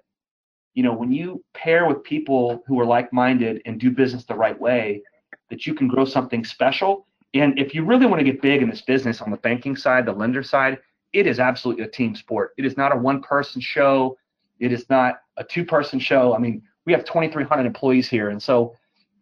you 0.74 0.82
know, 0.82 0.92
when 0.92 1.12
you 1.12 1.44
pair 1.54 1.86
with 1.86 2.02
people 2.02 2.62
who 2.66 2.80
are 2.80 2.86
like-minded 2.86 3.62
and 3.66 3.78
do 3.78 3.90
business 3.90 4.24
the 4.24 4.34
right 4.34 4.58
way, 4.58 5.02
that 5.50 5.66
you 5.66 5.74
can 5.74 5.86
grow 5.86 6.04
something 6.04 6.44
special. 6.44 7.06
And 7.34 7.58
if 7.58 7.74
you 7.74 7.84
really 7.84 8.06
want 8.06 8.20
to 8.20 8.24
get 8.24 8.42
big 8.42 8.62
in 8.62 8.68
this 8.68 8.82
business 8.82 9.20
on 9.20 9.30
the 9.30 9.38
banking 9.38 9.76
side, 9.76 10.06
the 10.06 10.12
lender 10.12 10.42
side, 10.42 10.78
it 11.12 11.26
is 11.26 11.40
absolutely 11.40 11.84
a 11.84 11.88
team 11.88 12.14
sport. 12.14 12.52
It 12.56 12.64
is 12.64 12.76
not 12.76 12.94
a 12.94 12.96
one-person 12.96 13.60
show. 13.60 14.16
It 14.60 14.72
is 14.72 14.88
not 14.90 15.20
a 15.36 15.44
two-person 15.44 15.98
show. 15.98 16.34
I 16.34 16.38
mean, 16.38 16.62
we 16.84 16.92
have 16.92 17.04
2,300 17.04 17.64
employees 17.64 18.08
here, 18.08 18.30
and 18.30 18.42
so 18.42 18.74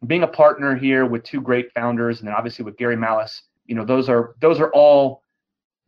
being 0.07 0.23
a 0.23 0.29
partner 0.29 0.77
here 0.77 1.05
with 1.05 1.25
two 1.25 1.41
great 1.41 1.73
founders, 1.73 2.21
and 2.21 2.29
then 2.29 2.35
obviously 2.35 2.65
with 2.65 2.77
Gary 2.77 2.97
Malice, 2.97 3.43
you 3.67 3.75
know, 3.75 3.85
those 3.85 4.09
are 4.09 4.35
those 4.41 4.59
are 4.61 4.73
all 4.73 5.23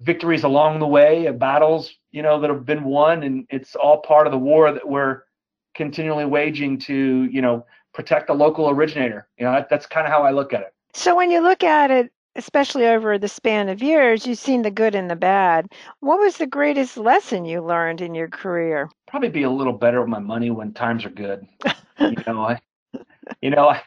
victories 0.00 0.44
along 0.44 0.80
the 0.80 0.86
way, 0.86 1.30
battles, 1.30 1.94
you 2.10 2.22
know, 2.22 2.40
that 2.40 2.50
have 2.50 2.66
been 2.66 2.84
won, 2.84 3.22
and 3.22 3.46
it's 3.50 3.74
all 3.74 4.02
part 4.02 4.26
of 4.26 4.32
the 4.32 4.38
war 4.38 4.72
that 4.72 4.86
we're 4.86 5.22
continually 5.74 6.24
waging 6.24 6.78
to, 6.78 7.24
you 7.30 7.40
know, 7.40 7.64
protect 7.94 8.26
the 8.26 8.34
local 8.34 8.68
originator. 8.68 9.28
You 9.38 9.46
know, 9.46 9.52
that, 9.52 9.68
that's 9.70 9.86
kind 9.86 10.06
of 10.06 10.12
how 10.12 10.22
I 10.22 10.30
look 10.30 10.52
at 10.52 10.60
it. 10.60 10.74
So 10.94 11.16
when 11.16 11.30
you 11.30 11.40
look 11.40 11.64
at 11.64 11.90
it, 11.90 12.12
especially 12.36 12.86
over 12.86 13.18
the 13.18 13.28
span 13.28 13.68
of 13.68 13.82
years, 13.82 14.26
you've 14.26 14.38
seen 14.38 14.62
the 14.62 14.70
good 14.70 14.94
and 14.94 15.10
the 15.10 15.16
bad. 15.16 15.66
What 16.00 16.18
was 16.18 16.36
the 16.38 16.46
greatest 16.46 16.96
lesson 16.96 17.44
you 17.44 17.62
learned 17.62 18.00
in 18.00 18.14
your 18.14 18.28
career? 18.28 18.90
Probably 19.06 19.28
be 19.28 19.42
a 19.42 19.50
little 19.50 19.72
better 19.72 20.00
with 20.00 20.08
my 20.10 20.18
money 20.18 20.50
when 20.50 20.72
times 20.72 21.04
are 21.04 21.10
good. 21.10 21.46
you 21.98 22.16
know, 22.26 22.42
I, 22.42 22.60
you 23.40 23.50
know, 23.50 23.68
I, 23.68 23.82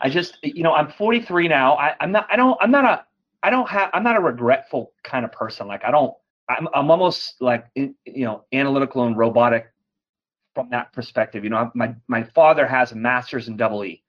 I 0.00 0.08
just, 0.08 0.38
you 0.42 0.62
know, 0.62 0.72
I'm 0.72 0.90
43 0.90 1.48
now. 1.48 1.74
I, 1.76 1.94
I'm 2.00 2.12
not, 2.12 2.26
I 2.30 2.36
don't, 2.36 2.56
I'm 2.60 2.70
not 2.70 2.84
a, 2.84 3.04
I 3.42 3.50
don't 3.50 3.68
have, 3.68 3.90
I'm 3.92 4.02
not 4.02 4.16
a 4.16 4.20
regretful 4.20 4.92
kind 5.02 5.24
of 5.24 5.32
person. 5.32 5.66
Like 5.66 5.84
I 5.84 5.90
don't, 5.90 6.14
I'm, 6.48 6.68
I'm 6.74 6.90
almost 6.90 7.36
like, 7.40 7.66
you 7.74 7.94
know, 8.06 8.44
analytical 8.52 9.04
and 9.04 9.16
robotic 9.16 9.66
from 10.54 10.70
that 10.70 10.92
perspective. 10.92 11.44
You 11.44 11.50
know, 11.50 11.70
my 11.74 11.94
my 12.06 12.22
father 12.22 12.66
has 12.66 12.92
a 12.92 12.96
master's 12.96 13.48
in 13.48 13.56
double 13.56 13.84
E. 13.84 14.03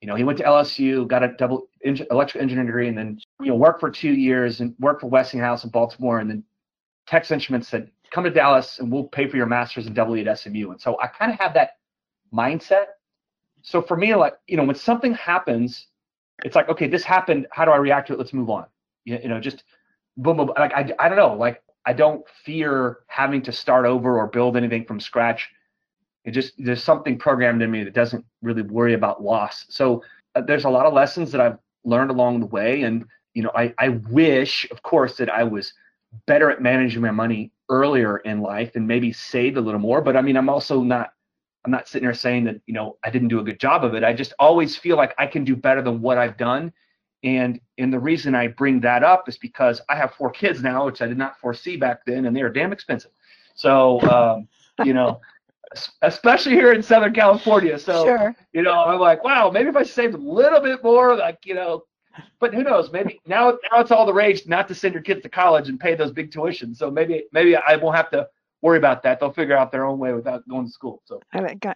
You 0.00 0.08
know, 0.08 0.14
he 0.14 0.24
went 0.24 0.38
to 0.38 0.44
LSU, 0.44 1.08
got 1.08 1.22
a 1.22 1.28
double 1.28 1.68
electrical 1.82 2.42
engineering 2.42 2.66
degree, 2.66 2.88
and 2.88 2.98
then 2.98 3.18
you 3.40 3.48
know 3.48 3.56
worked 3.56 3.80
for 3.80 3.90
two 3.90 4.12
years 4.12 4.60
and 4.60 4.74
worked 4.78 5.00
for 5.00 5.08
Westinghouse 5.08 5.64
in 5.64 5.70
Baltimore, 5.70 6.18
and 6.18 6.28
then 6.28 6.44
Texas 7.06 7.32
Instruments 7.32 7.68
said, 7.68 7.90
"Come 8.10 8.24
to 8.24 8.30
Dallas, 8.30 8.78
and 8.78 8.92
we'll 8.92 9.04
pay 9.04 9.26
for 9.26 9.36
your 9.36 9.46
master's 9.46 9.86
in 9.86 9.94
double 9.94 10.18
at 10.18 10.38
SMU." 10.38 10.70
And 10.70 10.80
so 10.80 10.98
I 11.00 11.06
kind 11.06 11.32
of 11.32 11.38
have 11.38 11.54
that 11.54 11.78
mindset. 12.32 12.86
So 13.62 13.80
for 13.80 13.96
me, 13.96 14.14
like 14.14 14.34
you 14.46 14.56
know, 14.56 14.64
when 14.64 14.76
something 14.76 15.14
happens, 15.14 15.86
it's 16.44 16.54
like, 16.54 16.68
okay, 16.68 16.88
this 16.88 17.04
happened. 17.04 17.46
How 17.50 17.64
do 17.64 17.70
I 17.70 17.76
react 17.76 18.08
to 18.08 18.12
it? 18.12 18.18
Let's 18.18 18.34
move 18.34 18.50
on. 18.50 18.66
You, 19.04 19.18
you 19.22 19.28
know, 19.28 19.40
just 19.40 19.64
boom, 20.18 20.36
boom. 20.36 20.52
Like 20.58 20.74
I, 20.74 20.92
I 20.98 21.08
don't 21.08 21.16
know. 21.16 21.34
Like 21.34 21.62
I 21.86 21.94
don't 21.94 22.22
fear 22.44 22.98
having 23.06 23.40
to 23.42 23.52
start 23.52 23.86
over 23.86 24.18
or 24.18 24.26
build 24.26 24.56
anything 24.56 24.84
from 24.84 25.00
scratch 25.00 25.48
it 26.26 26.32
just 26.32 26.52
there's 26.58 26.82
something 26.82 27.16
programmed 27.16 27.62
in 27.62 27.70
me 27.70 27.84
that 27.84 27.94
doesn't 27.94 28.24
really 28.42 28.62
worry 28.62 28.94
about 28.94 29.22
loss. 29.22 29.64
So 29.68 30.02
uh, 30.34 30.42
there's 30.42 30.64
a 30.64 30.68
lot 30.68 30.84
of 30.84 30.92
lessons 30.92 31.30
that 31.32 31.40
I've 31.40 31.56
learned 31.84 32.10
along 32.10 32.40
the 32.40 32.46
way, 32.46 32.82
and 32.82 33.06
you 33.32 33.44
know, 33.44 33.52
I 33.54 33.72
I 33.78 33.88
wish, 34.10 34.68
of 34.72 34.82
course, 34.82 35.16
that 35.18 35.30
I 35.30 35.44
was 35.44 35.72
better 36.26 36.50
at 36.50 36.60
managing 36.60 37.00
my 37.00 37.12
money 37.12 37.52
earlier 37.68 38.18
in 38.18 38.40
life 38.40 38.72
and 38.74 38.86
maybe 38.86 39.12
saved 39.12 39.56
a 39.56 39.60
little 39.60 39.80
more. 39.80 40.00
But 40.00 40.16
I 40.16 40.20
mean, 40.20 40.36
I'm 40.36 40.48
also 40.48 40.82
not 40.82 41.10
I'm 41.64 41.70
not 41.70 41.86
sitting 41.86 42.06
there 42.06 42.14
saying 42.14 42.44
that 42.44 42.60
you 42.66 42.74
know 42.74 42.98
I 43.04 43.10
didn't 43.10 43.28
do 43.28 43.38
a 43.38 43.44
good 43.44 43.60
job 43.60 43.84
of 43.84 43.94
it. 43.94 44.02
I 44.02 44.12
just 44.12 44.34
always 44.40 44.76
feel 44.76 44.96
like 44.96 45.14
I 45.18 45.28
can 45.28 45.44
do 45.44 45.54
better 45.54 45.80
than 45.80 46.02
what 46.02 46.18
I've 46.18 46.36
done. 46.36 46.72
And 47.22 47.60
and 47.78 47.92
the 47.92 48.00
reason 48.00 48.34
I 48.34 48.48
bring 48.48 48.80
that 48.80 49.04
up 49.04 49.28
is 49.28 49.38
because 49.38 49.80
I 49.88 49.94
have 49.94 50.14
four 50.14 50.30
kids 50.30 50.60
now, 50.60 50.86
which 50.86 51.02
I 51.02 51.06
did 51.06 51.18
not 51.18 51.38
foresee 51.38 51.76
back 51.76 52.04
then, 52.04 52.26
and 52.26 52.36
they 52.36 52.42
are 52.42 52.50
damn 52.50 52.72
expensive. 52.72 53.12
So 53.54 54.00
um, 54.10 54.48
you 54.84 54.92
know, 54.92 55.20
especially 56.02 56.52
here 56.52 56.72
in 56.72 56.82
Southern 56.82 57.12
California. 57.12 57.78
So, 57.78 58.04
sure. 58.04 58.36
you 58.52 58.62
know, 58.62 58.72
I'm 58.72 59.00
like, 59.00 59.24
wow, 59.24 59.50
maybe 59.50 59.68
if 59.68 59.76
I 59.76 59.82
saved 59.82 60.14
a 60.14 60.18
little 60.18 60.60
bit 60.60 60.82
more, 60.82 61.16
like, 61.16 61.38
you 61.44 61.54
know, 61.54 61.82
but 62.40 62.54
who 62.54 62.62
knows? 62.62 62.90
Maybe 62.92 63.20
now, 63.26 63.58
now 63.70 63.80
it's 63.80 63.90
all 63.90 64.06
the 64.06 64.14
rage 64.14 64.46
not 64.46 64.68
to 64.68 64.74
send 64.74 64.94
your 64.94 65.02
kids 65.02 65.22
to 65.22 65.28
college 65.28 65.68
and 65.68 65.78
pay 65.78 65.94
those 65.94 66.12
big 66.12 66.30
tuitions. 66.30 66.76
So 66.76 66.90
maybe, 66.90 67.24
maybe 67.32 67.56
I 67.56 67.76
won't 67.76 67.96
have 67.96 68.10
to 68.10 68.28
worry 68.62 68.78
about 68.78 69.02
that. 69.02 69.20
They'll 69.20 69.32
figure 69.32 69.56
out 69.56 69.70
their 69.70 69.84
own 69.84 69.98
way 69.98 70.12
without 70.14 70.48
going 70.48 70.66
to 70.66 70.72
school. 70.72 71.02
So 71.04 71.20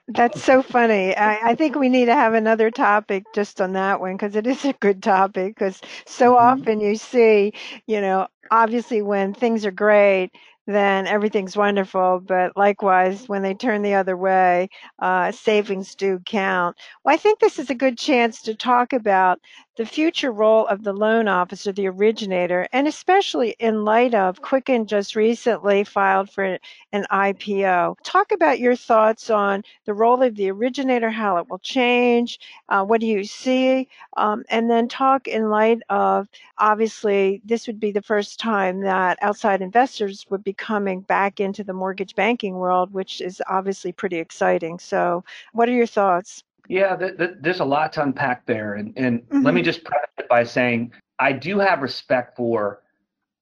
that's 0.08 0.42
so 0.42 0.62
funny. 0.62 1.14
I, 1.14 1.50
I 1.50 1.54
think 1.54 1.76
we 1.76 1.88
need 1.88 2.06
to 2.06 2.14
have 2.14 2.34
another 2.34 2.70
topic 2.70 3.24
just 3.34 3.60
on 3.60 3.74
that 3.74 4.00
one 4.00 4.14
because 4.14 4.34
it 4.34 4.46
is 4.46 4.64
a 4.64 4.72
good 4.74 5.02
topic. 5.02 5.54
Because 5.54 5.80
so 6.06 6.34
mm-hmm. 6.34 6.60
often 6.60 6.80
you 6.80 6.96
see, 6.96 7.52
you 7.86 8.00
know, 8.00 8.28
obviously 8.50 9.02
when 9.02 9.34
things 9.34 9.66
are 9.66 9.70
great, 9.70 10.30
then 10.66 11.06
everything's 11.06 11.56
wonderful. 11.56 12.20
But 12.24 12.56
likewise, 12.56 13.28
when 13.28 13.42
they 13.42 13.54
turn 13.54 13.82
the 13.82 13.94
other 13.94 14.16
way, 14.16 14.68
uh, 15.00 15.32
savings 15.32 15.94
do 15.94 16.20
count. 16.26 16.76
Well, 17.04 17.14
I 17.14 17.18
think 17.18 17.38
this 17.40 17.58
is 17.58 17.70
a 17.70 17.74
good 17.74 17.98
chance 17.98 18.42
to 18.42 18.54
talk 18.54 18.92
about 18.92 19.38
the 19.76 19.86
future 19.86 20.32
role 20.32 20.66
of 20.66 20.82
the 20.84 20.92
loan 20.92 21.28
officer, 21.28 21.72
the 21.72 21.86
originator, 21.88 22.66
and 22.72 22.86
especially 22.86 23.56
in 23.58 23.84
light 23.84 24.14
of 24.14 24.42
Quicken 24.42 24.86
just 24.86 25.16
recently 25.16 25.84
filed 25.84 26.30
for 26.30 26.58
an 26.92 27.06
IPO. 27.10 27.96
Talk 28.02 28.32
about 28.32 28.60
your 28.60 28.76
thoughts 28.76 29.30
on 29.30 29.62
the 29.86 29.94
role 29.94 30.22
of 30.22 30.34
the 30.36 30.50
originator, 30.50 31.10
how 31.10 31.36
it 31.38 31.48
will 31.48 31.58
change, 31.60 32.38
uh, 32.68 32.84
what 32.84 33.00
do 33.00 33.06
you 33.06 33.24
see, 33.24 33.88
um, 34.16 34.44
and 34.50 34.70
then 34.70 34.88
talk 34.88 35.26
in 35.28 35.50
light 35.50 35.80
of 35.88 36.28
obviously 36.58 37.40
this 37.44 37.66
would 37.66 37.80
be 37.80 37.92
the 37.92 38.02
first 38.02 38.38
time 38.40 38.80
that 38.82 39.18
outside 39.22 39.62
investors 39.62 40.26
would 40.30 40.44
be 40.44 40.52
coming 40.52 41.00
back 41.00 41.40
into 41.40 41.64
the 41.64 41.72
mortgage 41.72 42.14
banking 42.14 42.54
world, 42.56 42.92
which 42.92 43.20
is 43.20 43.40
obviously 43.48 43.92
pretty 43.92 44.18
exciting. 44.18 44.78
So, 44.78 45.24
what 45.52 45.68
are 45.68 45.72
your 45.72 45.86
thoughts? 45.86 46.44
Yeah, 46.68 46.96
th- 46.96 47.16
th- 47.18 47.30
there's 47.40 47.60
a 47.60 47.64
lot 47.64 47.92
to 47.94 48.02
unpack 48.02 48.46
there. 48.46 48.74
And, 48.74 48.92
and 48.96 49.20
mm-hmm. 49.22 49.42
let 49.42 49.54
me 49.54 49.60
mm-hmm. 49.60 49.66
just 49.66 49.84
preface 49.84 50.10
it 50.18 50.28
by 50.28 50.44
saying 50.44 50.92
I 51.18 51.32
do 51.32 51.58
have 51.58 51.82
respect 51.82 52.36
for 52.36 52.82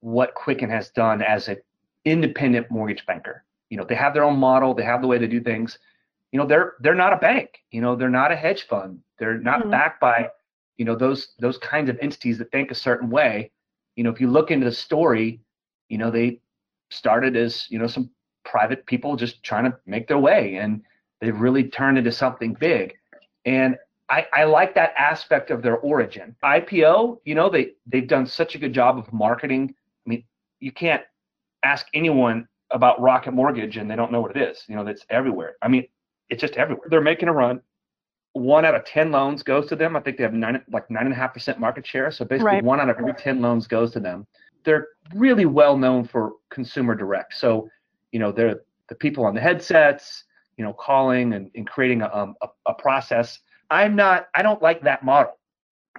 what 0.01 0.35
Quicken 0.35 0.71
has 0.71 0.91
done 0.91 1.23
as 1.23 1.49
an 1.49 1.57
independent 2.05 2.71
mortgage 2.71 3.05
banker. 3.07 3.45
You 3.71 3.77
know, 3.77 3.85
they 3.85 3.95
have 3.95 4.15
their 4.15 4.25
own 4.25 4.39
model, 4.39 4.75
they 4.75 4.85
have 4.85 5.03
the 5.03 5.07
way 5.07 5.19
they 5.19 5.27
do 5.27 5.41
things. 5.41 5.79
You 6.33 6.39
know, 6.39 6.47
they're 6.47 6.75
they're 6.81 6.95
not 6.95 7.13
a 7.13 7.17
bank. 7.17 7.51
You 7.71 7.81
know, 7.81 7.97
they're 7.97 8.11
not 8.11 8.33
a 8.33 8.37
hedge 8.37 8.67
fund. 8.67 9.01
They're 9.19 9.39
not 9.39 9.61
mm-hmm. 9.61 9.71
backed 9.71 10.01
by, 10.01 10.29
you 10.77 10.85
know, 10.85 10.95
those 10.95 11.29
those 11.39 11.59
kinds 11.59 11.89
of 11.89 11.99
entities 12.01 12.39
that 12.39 12.51
think 12.51 12.71
a 12.71 12.75
certain 12.75 13.11
way. 13.11 13.51
You 13.97 14.05
know, 14.05 14.11
if 14.11 14.21
you 14.21 14.31
look 14.31 14.51
into 14.51 14.67
the 14.67 14.73
story, 14.73 15.41
you 15.89 15.99
know, 15.99 16.11
they 16.11 16.41
started 16.91 17.37
as, 17.37 17.67
you 17.71 17.79
know, 17.79 17.87
some 17.87 18.11
private 18.45 18.87
people 18.87 19.17
just 19.17 19.43
trying 19.43 19.65
to 19.65 19.77
make 19.87 20.09
their 20.09 20.19
way 20.19 20.57
and 20.57 20.83
they've 21.21 21.39
really 21.39 21.65
turned 21.65 21.99
into 21.99 22.13
something 22.13 22.55
big. 22.55 22.98
And 23.49 23.79
I, 24.11 24.27
I 24.35 24.45
like 24.45 24.75
that 24.75 24.93
aspect 24.99 25.51
of 25.51 25.63
their 25.63 25.79
origin. 25.79 26.37
IPO, 26.45 27.21
you 27.25 27.35
know, 27.35 27.49
they 27.49 27.73
they've 27.87 28.07
done 28.07 28.27
such 28.27 28.55
a 28.55 28.59
good 28.59 28.75
job 28.75 28.99
of 28.99 29.11
marketing. 29.11 29.75
I 30.07 30.11
mean, 30.11 30.25
you 30.61 30.71
can't 30.71 31.03
ask 31.63 31.87
anyone 31.95 32.47
about 32.71 33.01
Rocket 33.01 33.33
Mortgage 33.33 33.79
and 33.79 33.91
they 33.91 33.97
don't 33.97 34.13
know 34.13 34.21
what 34.21 34.37
it 34.37 34.43
is. 34.51 34.65
You 34.69 34.77
know, 34.77 34.85
that's 34.85 35.07
everywhere. 35.09 35.57
I 35.63 35.69
mean, 35.69 35.87
it's 36.29 36.43
just 36.43 36.59
everywhere. 36.59 36.89
They're 36.91 37.01
making 37.01 37.31
a 37.31 37.33
run. 37.33 37.63
One 38.35 38.67
out 38.67 38.75
of 38.75 38.85
ten 38.85 39.11
loans 39.11 39.43
goes 39.43 39.67
to 39.69 39.77
them. 39.77 39.97
I 39.97 40.01
think 40.01 40.19
they 40.19 40.25
have 40.25 40.35
nine 40.35 40.63
like 40.71 40.91
nine 40.91 41.07
and 41.07 41.15
a 41.15 41.17
half 41.17 41.33
percent 41.33 41.59
market 41.59 41.87
share. 41.87 42.11
So 42.11 42.27
basically, 42.27 42.53
right. 42.53 42.65
one 42.65 42.81
out 42.81 42.91
of 42.91 42.99
every 42.99 43.15
ten 43.15 43.41
loans 43.41 43.67
goes 43.67 43.93
to 43.93 44.01
them. 44.01 44.27
They're 44.65 44.89
really 45.15 45.47
well 45.47 45.79
known 45.79 46.05
for 46.05 46.33
consumer 46.51 46.95
direct. 46.95 47.33
So, 47.35 47.71
you 48.13 48.19
know, 48.19 48.31
they're 48.31 48.61
the 48.91 48.95
people 48.95 49.25
on 49.25 49.35
the 49.35 49.41
headsets 49.41 50.25
you 50.59 50.65
know, 50.65 50.73
calling 50.75 51.33
and, 51.33 51.51
and 51.55 51.67
creating 51.67 52.03
a, 52.03 52.15
um, 52.15 52.35
a, 52.43 52.49
a 52.67 52.75
process. 52.75 53.39
I'm 53.71 53.97
not, 53.97 54.29
I 54.35 54.43
don't 54.43 54.61
like 54.61 54.83
that 54.83 55.05
model. 55.05 55.39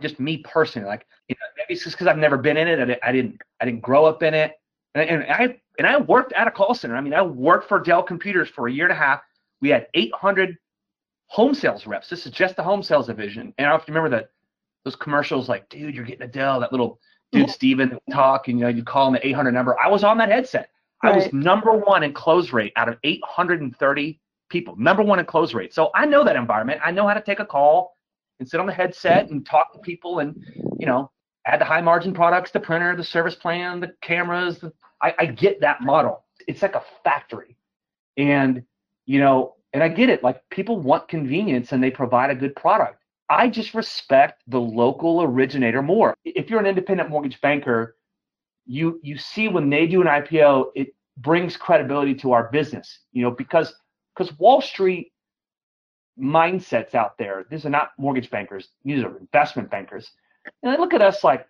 Just 0.01 0.19
me 0.19 0.37
personally, 0.37 0.87
like, 0.87 1.07
you 1.27 1.35
know, 1.39 1.47
maybe 1.57 1.73
it's 1.73 1.83
just 1.83 1.95
because 1.95 2.07
I've 2.07 2.17
never 2.17 2.37
been 2.37 2.57
in 2.57 2.67
it. 2.67 2.99
I, 3.03 3.09
I 3.09 3.11
didn't, 3.11 3.41
I 3.59 3.65
didn't 3.65 3.81
grow 3.81 4.05
up 4.05 4.21
in 4.21 4.33
it. 4.33 4.53
And, 4.95 5.09
and 5.09 5.23
I, 5.31 5.59
and 5.77 5.87
I 5.87 5.97
worked 5.97 6.33
at 6.33 6.47
a 6.47 6.51
call 6.51 6.73
center. 6.73 6.95
I 6.95 7.01
mean, 7.01 7.13
I 7.13 7.21
worked 7.21 7.67
for 7.69 7.79
Dell 7.79 8.03
Computers 8.03 8.49
for 8.49 8.67
a 8.67 8.71
year 8.71 8.85
and 8.85 8.91
a 8.91 8.95
half. 8.95 9.21
We 9.61 9.69
had 9.69 9.87
800 9.93 10.57
home 11.27 11.53
sales 11.53 11.87
reps. 11.87 12.09
This 12.09 12.25
is 12.25 12.31
just 12.31 12.55
the 12.55 12.63
home 12.63 12.83
sales 12.83 13.07
division. 13.07 13.53
And 13.57 13.67
I 13.67 13.71
have 13.71 13.85
to 13.85 13.91
remember 13.91 14.09
that 14.17 14.29
those 14.83 14.95
commercials, 14.95 15.47
like, 15.47 15.69
dude, 15.69 15.95
you're 15.95 16.05
getting 16.05 16.23
a 16.23 16.27
Dell, 16.27 16.59
that 16.59 16.71
little 16.71 16.99
dude 17.31 17.49
Steven 17.49 17.97
talk, 18.11 18.47
and 18.47 18.57
you 18.57 18.65
know, 18.65 18.69
you 18.69 18.83
call 18.83 19.07
him 19.07 19.13
the 19.13 19.27
800 19.27 19.51
number. 19.51 19.77
I 19.79 19.87
was 19.87 20.03
on 20.03 20.17
that 20.17 20.29
headset. 20.29 20.69
Right. 21.03 21.13
I 21.13 21.15
was 21.15 21.31
number 21.31 21.71
one 21.71 22.03
in 22.03 22.13
close 22.13 22.51
rate 22.51 22.73
out 22.75 22.89
of 22.89 22.97
830 23.03 24.19
people, 24.49 24.75
number 24.77 25.03
one 25.03 25.19
in 25.19 25.25
close 25.25 25.53
rate. 25.53 25.73
So 25.73 25.91
I 25.95 26.05
know 26.05 26.23
that 26.23 26.35
environment. 26.35 26.81
I 26.83 26.91
know 26.91 27.07
how 27.07 27.13
to 27.13 27.21
take 27.21 27.39
a 27.39 27.45
call 27.45 27.93
and 28.39 28.47
sit 28.47 28.59
on 28.59 28.65
the 28.65 28.73
headset 28.73 29.29
and 29.29 29.45
talk 29.45 29.73
to 29.73 29.79
people 29.79 30.19
and, 30.19 30.35
you 30.77 30.85
know, 30.85 31.11
add 31.45 31.61
the 31.61 31.65
high 31.65 31.81
margin 31.81 32.13
products, 32.13 32.51
the 32.51 32.59
printer, 32.59 32.95
the 32.95 33.03
service 33.03 33.35
plan, 33.35 33.79
the 33.79 33.93
cameras. 34.01 34.59
The, 34.59 34.73
I, 35.01 35.13
I 35.19 35.25
get 35.25 35.61
that 35.61 35.81
model. 35.81 36.25
It's 36.47 36.61
like 36.61 36.75
a 36.75 36.83
factory. 37.03 37.55
And, 38.17 38.63
you 39.05 39.19
know, 39.19 39.55
and 39.73 39.83
I 39.83 39.87
get 39.87 40.09
it. 40.09 40.23
Like 40.23 40.41
people 40.49 40.79
want 40.79 41.07
convenience 41.07 41.71
and 41.71 41.83
they 41.83 41.91
provide 41.91 42.29
a 42.29 42.35
good 42.35 42.55
product. 42.55 43.03
I 43.29 43.47
just 43.47 43.75
respect 43.75 44.41
the 44.47 44.59
local 44.59 45.21
originator 45.21 45.81
more. 45.81 46.15
If 46.25 46.49
you're 46.49 46.59
an 46.59 46.65
independent 46.65 47.09
mortgage 47.09 47.39
banker, 47.41 47.95
you 48.65 48.99
you 49.03 49.17
see 49.17 49.47
when 49.47 49.69
they 49.69 49.87
do 49.87 50.01
an 50.01 50.07
IPO, 50.07 50.71
it 50.75 50.95
brings 51.17 51.55
credibility 51.57 52.15
to 52.15 52.31
our 52.31 52.49
business, 52.51 52.99
you 53.11 53.21
know, 53.21 53.31
because 53.31 53.73
because 54.19 54.37
Wall 54.37 54.61
Street 54.61 55.13
mindsets 56.19 56.93
out 56.93 57.17
there, 57.17 57.45
these 57.49 57.65
are 57.65 57.69
not 57.69 57.91
mortgage 57.97 58.29
bankers, 58.29 58.67
these 58.83 59.01
are 59.01 59.17
investment 59.17 59.71
bankers. 59.71 60.11
And 60.61 60.73
they 60.73 60.77
look 60.77 60.93
at 60.93 61.01
us 61.01 61.23
like, 61.23 61.47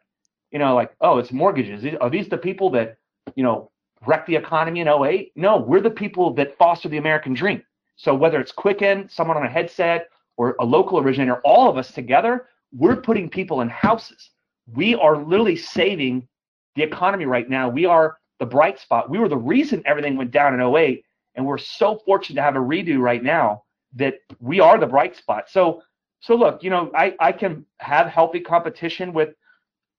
you 0.52 0.60
know, 0.60 0.76
like, 0.76 0.96
oh, 1.02 1.18
it's 1.18 1.32
mortgages. 1.32 1.84
Are 2.00 2.10
these 2.10 2.30
the 2.30 2.38
people 2.38 2.70
that, 2.72 2.98
you 3.36 3.44
know, 3.44 3.72
wreck 4.06 4.28
the 4.28 4.36
economy 4.36 4.82
in 4.82 4.88
08? 4.88 5.32
No, 5.36 5.58
we're 5.58 5.82
the 5.82 5.90
people 5.90 6.32
that 6.36 6.58
foster 6.58 6.90
the 6.90 6.98
American 6.98 7.34
dream. 7.34 7.64
So 7.96 8.14
whether 8.14 8.40
it's 8.40 8.52
Quicken, 8.52 9.10
someone 9.10 9.38
on 9.38 9.46
a 9.46 9.50
headset, 9.50 10.10
or 10.38 10.56
a 10.60 10.66
local 10.66 11.00
originator, 11.00 11.42
all 11.44 11.70
of 11.70 11.78
us 11.78 11.92
together, 11.92 12.48
we're 12.72 12.96
putting 12.96 13.30
people 13.30 13.62
in 13.62 13.70
houses. 13.70 14.30
We 14.74 14.96
are 14.96 15.18
literally 15.18 15.58
saving 15.58 16.28
the 16.76 16.84
economy 16.84 17.26
right 17.26 17.50
now. 17.50 17.68
We 17.68 17.86
are 17.86 18.18
the 18.40 18.46
bright 18.46 18.80
spot. 18.80 19.10
We 19.10 19.20
were 19.20 19.28
the 19.28 19.38
reason 19.38 19.82
everything 19.86 20.16
went 20.16 20.32
down 20.32 20.54
in 20.54 20.62
08 20.62 21.04
and 21.36 21.46
we're 21.46 21.58
so 21.58 22.00
fortunate 22.06 22.36
to 22.36 22.42
have 22.42 22.56
a 22.56 22.60
redo 22.60 23.00
right 23.00 23.24
now 23.24 23.64
that 23.96 24.16
we 24.40 24.60
are 24.60 24.78
the 24.78 24.88
bright 24.88 25.16
spot. 25.16 25.50
So 25.50 25.82
so 26.22 26.36
look, 26.36 26.64
you 26.64 26.70
know, 26.70 26.92
I 26.96 27.16
I 27.20 27.32
can 27.32 27.66
have 27.80 28.08
healthy 28.08 28.40
competition 28.40 29.14
with 29.14 29.30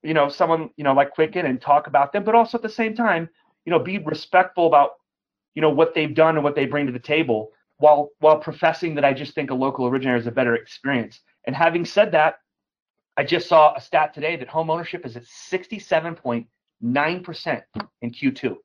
you 0.03 0.15
know 0.15 0.29
someone 0.29 0.71
you 0.77 0.85
know 0.85 0.93
like 0.93 1.13
Quicken 1.13 1.47
and 1.47 1.61
talk 1.61 1.87
about 1.87 2.13
them, 2.13 2.25
but 2.25 2.35
also 2.35 2.59
at 2.59 2.63
the 2.63 2.69
same 2.69 2.95
time, 2.95 3.29
you 3.65 3.71
know, 3.71 3.79
be 3.79 3.99
respectful 3.99 4.67
about 4.67 4.93
you 5.55 5.63
know 5.63 5.71
what 5.71 5.95
they've 5.95 6.15
done 6.15 6.37
and 6.37 6.45
what 6.45 6.55
they 6.55 6.67
bring 6.67 6.87
to 6.87 6.93
the 6.93 6.99
table 6.99 7.53
while 7.79 8.11
while 8.21 8.39
professing 8.39 8.95
that 8.95 9.05
I 9.05 9.13
just 9.13 9.35
think 9.35 9.51
a 9.51 9.55
local 9.55 9.87
originator 9.87 10.19
is 10.19 10.27
a 10.27 10.33
better 10.33 10.55
experience. 10.55 11.21
And 11.47 11.57
having 11.57 11.85
said 11.87 12.13
that, 12.13 12.41
I 13.17 13.25
just 13.25 13.49
saw 13.49 13.75
a 13.75 13.81
stat 13.81 14.15
today 14.15 14.37
that 14.37 14.49
home 14.49 14.71
ownership 14.71 15.07
is 15.07 15.17
at 15.17 15.25
67.9% 15.25 16.47
in 18.03 18.11
Q2. 18.11 18.57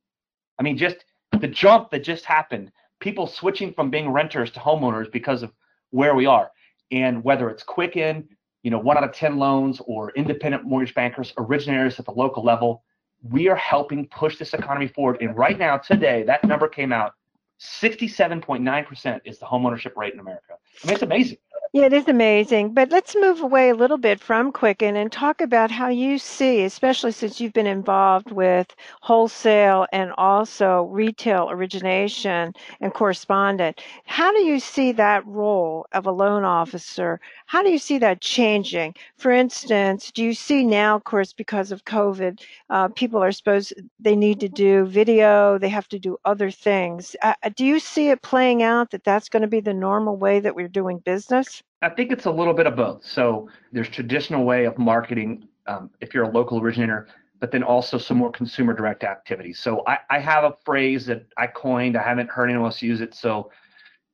I 0.60 0.64
mean, 0.64 0.78
just 0.78 0.98
the 1.42 1.48
jump 1.48 1.90
that 1.92 2.04
just 2.04 2.26
happened, 2.26 2.72
people 3.00 3.28
switching 3.28 3.74
from 3.74 3.90
being 3.90 4.10
renters 4.10 4.52
to 4.52 4.60
homeowners 4.60 5.12
because 5.12 5.44
of 5.44 5.52
where 5.92 6.16
we 6.16 6.26
are. 6.26 6.52
And 6.92 7.24
whether 7.24 7.50
it's 7.50 7.64
Quicken, 7.64 8.28
you 8.64 8.72
know, 8.72 8.80
one 8.80 8.98
out 8.98 9.04
of 9.04 9.14
10 9.14 9.38
loans 9.38 9.82
or 9.86 10.12
independent 10.12 10.64
mortgage 10.66 10.94
bankers, 10.94 11.34
originators 11.38 12.00
at 12.00 12.06
the 12.06 12.12
local 12.12 12.44
level, 12.44 12.84
we 13.24 13.48
are 13.50 13.56
helping 13.56 14.08
push 14.08 14.38
this 14.38 14.54
economy 14.54 14.88
forward. 14.88 15.18
And 15.22 15.36
right 15.36 15.58
now, 15.58 15.78
today, 15.78 16.24
that 16.24 16.44
number 16.44 16.68
came 16.68 16.92
out 16.92 17.14
67.9% 17.60 19.22
is 19.24 19.40
the 19.40 19.46
homeownership 19.46 19.96
rate 19.96 20.14
in 20.14 20.20
America. 20.20 20.54
I 20.84 20.88
mean, 20.88 20.94
it's 20.94 21.04
amazing. 21.04 21.38
Yeah, 21.78 21.88
it 21.88 21.94
is 21.94 22.08
amazing. 22.08 22.74
But 22.74 22.90
let's 22.90 23.18
move 23.18 23.42
away 23.42 23.68
a 23.68 23.76
little 23.76 23.98
bit 23.98 24.22
from 24.22 24.54
Quicken 24.54 24.96
and 24.96 25.12
talk 25.12 25.42
about 25.42 25.72
how 25.72 25.90
you 25.90 26.18
see, 26.18 26.64
especially 26.64 27.12
since 27.12 27.42
you've 27.42 27.52
been 27.52 27.68
involved 27.68 28.32
with 28.32 28.74
wholesale 29.02 29.86
and 29.92 30.14
also 30.18 30.84
retail 30.84 31.50
origination 31.50 32.54
and 32.80 32.94
correspondent. 32.94 33.82
How 34.06 34.32
do 34.32 34.40
you 34.46 34.62
see 34.62 34.94
that 34.94 35.28
role 35.28 35.86
of 35.92 36.06
a 36.06 36.12
loan 36.14 36.46
officer? 36.46 37.20
How 37.48 37.62
do 37.62 37.70
you 37.70 37.78
see 37.78 37.98
that 37.98 38.22
changing? 38.22 38.96
For 39.18 39.32
instance, 39.34 40.12
do 40.14 40.24
you 40.24 40.34
see 40.34 40.64
now, 40.64 40.96
of 40.96 41.04
course, 41.04 41.34
because 41.34 41.74
of 41.74 41.84
COVID, 41.84 42.40
uh, 42.70 42.88
people 42.88 43.22
are 43.22 43.34
supposed 43.34 43.74
they 44.00 44.16
need 44.16 44.40
to 44.40 44.48
do 44.48 44.86
video, 44.86 45.58
they 45.58 45.68
have 45.70 45.90
to 45.90 46.00
do 46.00 46.18
other 46.24 46.52
things. 46.52 47.18
Uh, 47.22 47.34
do 47.54 47.66
you 47.66 47.82
see 47.82 48.12
it 48.12 48.22
playing 48.22 48.64
out 48.64 48.92
that 48.92 49.04
that's 49.04 49.28
going 49.28 49.42
to 49.42 49.50
be 49.50 49.60
the 49.60 49.74
normal 49.74 50.16
way 50.16 50.40
that 50.40 50.56
we're 50.56 50.70
doing 50.70 51.00
business? 51.00 51.62
I 51.86 51.90
think 51.90 52.12
it's 52.12 52.26
a 52.26 52.32
little 52.32 52.56
bit 52.56 52.66
of 52.66 52.76
both. 52.76 53.06
So 53.06 53.48
there's 53.72 53.88
traditional 53.88 54.44
way 54.44 54.66
of 54.66 54.76
marketing 54.80 55.48
um, 55.68 55.92
if 56.02 56.16
you're 56.16 56.24
a 56.24 56.32
local 56.32 56.60
originator, 56.60 57.08
but 57.40 57.52
then 57.52 57.62
also 57.62 58.00
some 58.00 58.18
more 58.18 58.32
consumer 58.32 58.74
direct 58.74 59.04
activities. 59.04 59.60
So 59.60 59.84
I, 59.86 60.00
I 60.10 60.20
have 60.20 60.46
a 60.46 60.56
phrase 60.66 61.06
that 61.06 61.28
I 61.38 61.46
coined. 61.46 61.96
I 61.96 62.02
haven't 62.02 62.32
heard 62.32 62.50
anyone 62.50 62.66
else 62.66 62.82
use 62.82 63.02
it, 63.02 63.14
so 63.14 63.52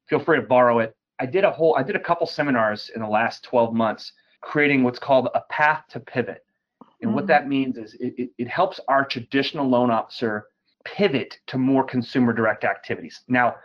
feel 0.07 0.19
free 0.19 0.37
to 0.37 0.45
borrow 0.45 0.79
it. 0.79 0.97
I 1.19 1.25
did 1.25 1.45
a 1.45 1.51
whole 1.51 1.77
I 1.77 1.83
did 1.83 1.95
a 1.95 1.99
couple 1.99 2.27
seminars 2.27 2.91
in 2.93 3.01
the 3.01 3.07
last 3.07 3.43
12 3.43 3.73
months 3.73 4.11
creating 4.41 4.83
what's 4.83 4.99
called 4.99 5.29
a 5.33 5.41
path 5.49 5.85
to 5.91 5.99
pivot. 6.01 6.43
And 6.79 7.09
mm-hmm. 7.09 7.15
what 7.15 7.27
that 7.27 7.47
means 7.47 7.77
is 7.77 7.93
it, 7.95 8.15
it, 8.17 8.29
it 8.37 8.47
helps 8.49 8.81
our 8.89 9.05
traditional 9.05 9.65
loan 9.65 9.91
officer 9.91 10.47
pivot 10.83 11.39
to 11.47 11.57
more 11.57 11.85
consumer 11.85 12.33
direct 12.33 12.65
activities. 12.65 13.21
Now, 13.29 13.55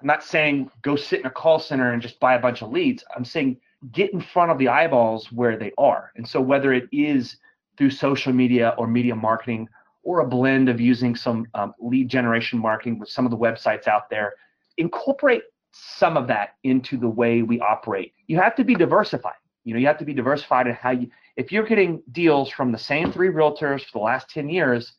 I'm 0.00 0.06
not 0.06 0.24
saying 0.24 0.70
go 0.82 0.96
sit 0.96 1.20
in 1.20 1.26
a 1.26 1.30
call 1.30 1.58
center 1.58 1.92
and 1.92 2.00
just 2.00 2.20
buy 2.20 2.34
a 2.34 2.40
bunch 2.40 2.62
of 2.62 2.70
leads. 2.70 3.04
I'm 3.14 3.24
saying 3.24 3.58
get 3.92 4.12
in 4.12 4.20
front 4.20 4.50
of 4.50 4.58
the 4.58 4.68
eyeballs 4.68 5.30
where 5.32 5.56
they 5.56 5.72
are. 5.78 6.12
And 6.16 6.26
so 6.26 6.40
whether 6.40 6.72
it 6.72 6.88
is 6.92 7.36
through 7.76 7.90
social 7.90 8.32
media 8.32 8.74
or 8.78 8.86
media 8.86 9.14
marketing 9.14 9.68
or 10.02 10.20
a 10.20 10.26
blend 10.26 10.68
of 10.68 10.80
using 10.80 11.14
some 11.14 11.46
um, 11.54 11.74
lead 11.78 12.08
generation 12.08 12.58
marketing 12.58 12.98
with 12.98 13.08
some 13.08 13.24
of 13.24 13.30
the 13.30 13.36
websites 13.36 13.86
out 13.86 14.08
there, 14.10 14.34
incorporate 14.76 15.42
some 15.72 16.16
of 16.16 16.26
that 16.26 16.56
into 16.64 16.96
the 16.96 17.08
way 17.08 17.42
we 17.42 17.60
operate. 17.60 18.12
You 18.26 18.38
have 18.38 18.54
to 18.56 18.64
be 18.64 18.74
diversified. 18.74 19.34
You 19.64 19.74
know, 19.74 19.80
you 19.80 19.86
have 19.86 19.98
to 19.98 20.04
be 20.04 20.14
diversified 20.14 20.66
in 20.66 20.74
how 20.74 20.90
you 20.90 21.10
if 21.36 21.52
you're 21.52 21.66
getting 21.66 22.02
deals 22.12 22.50
from 22.50 22.72
the 22.72 22.78
same 22.78 23.12
three 23.12 23.28
realtors 23.28 23.84
for 23.84 23.98
the 23.98 24.04
last 24.04 24.28
10 24.30 24.48
years, 24.48 24.92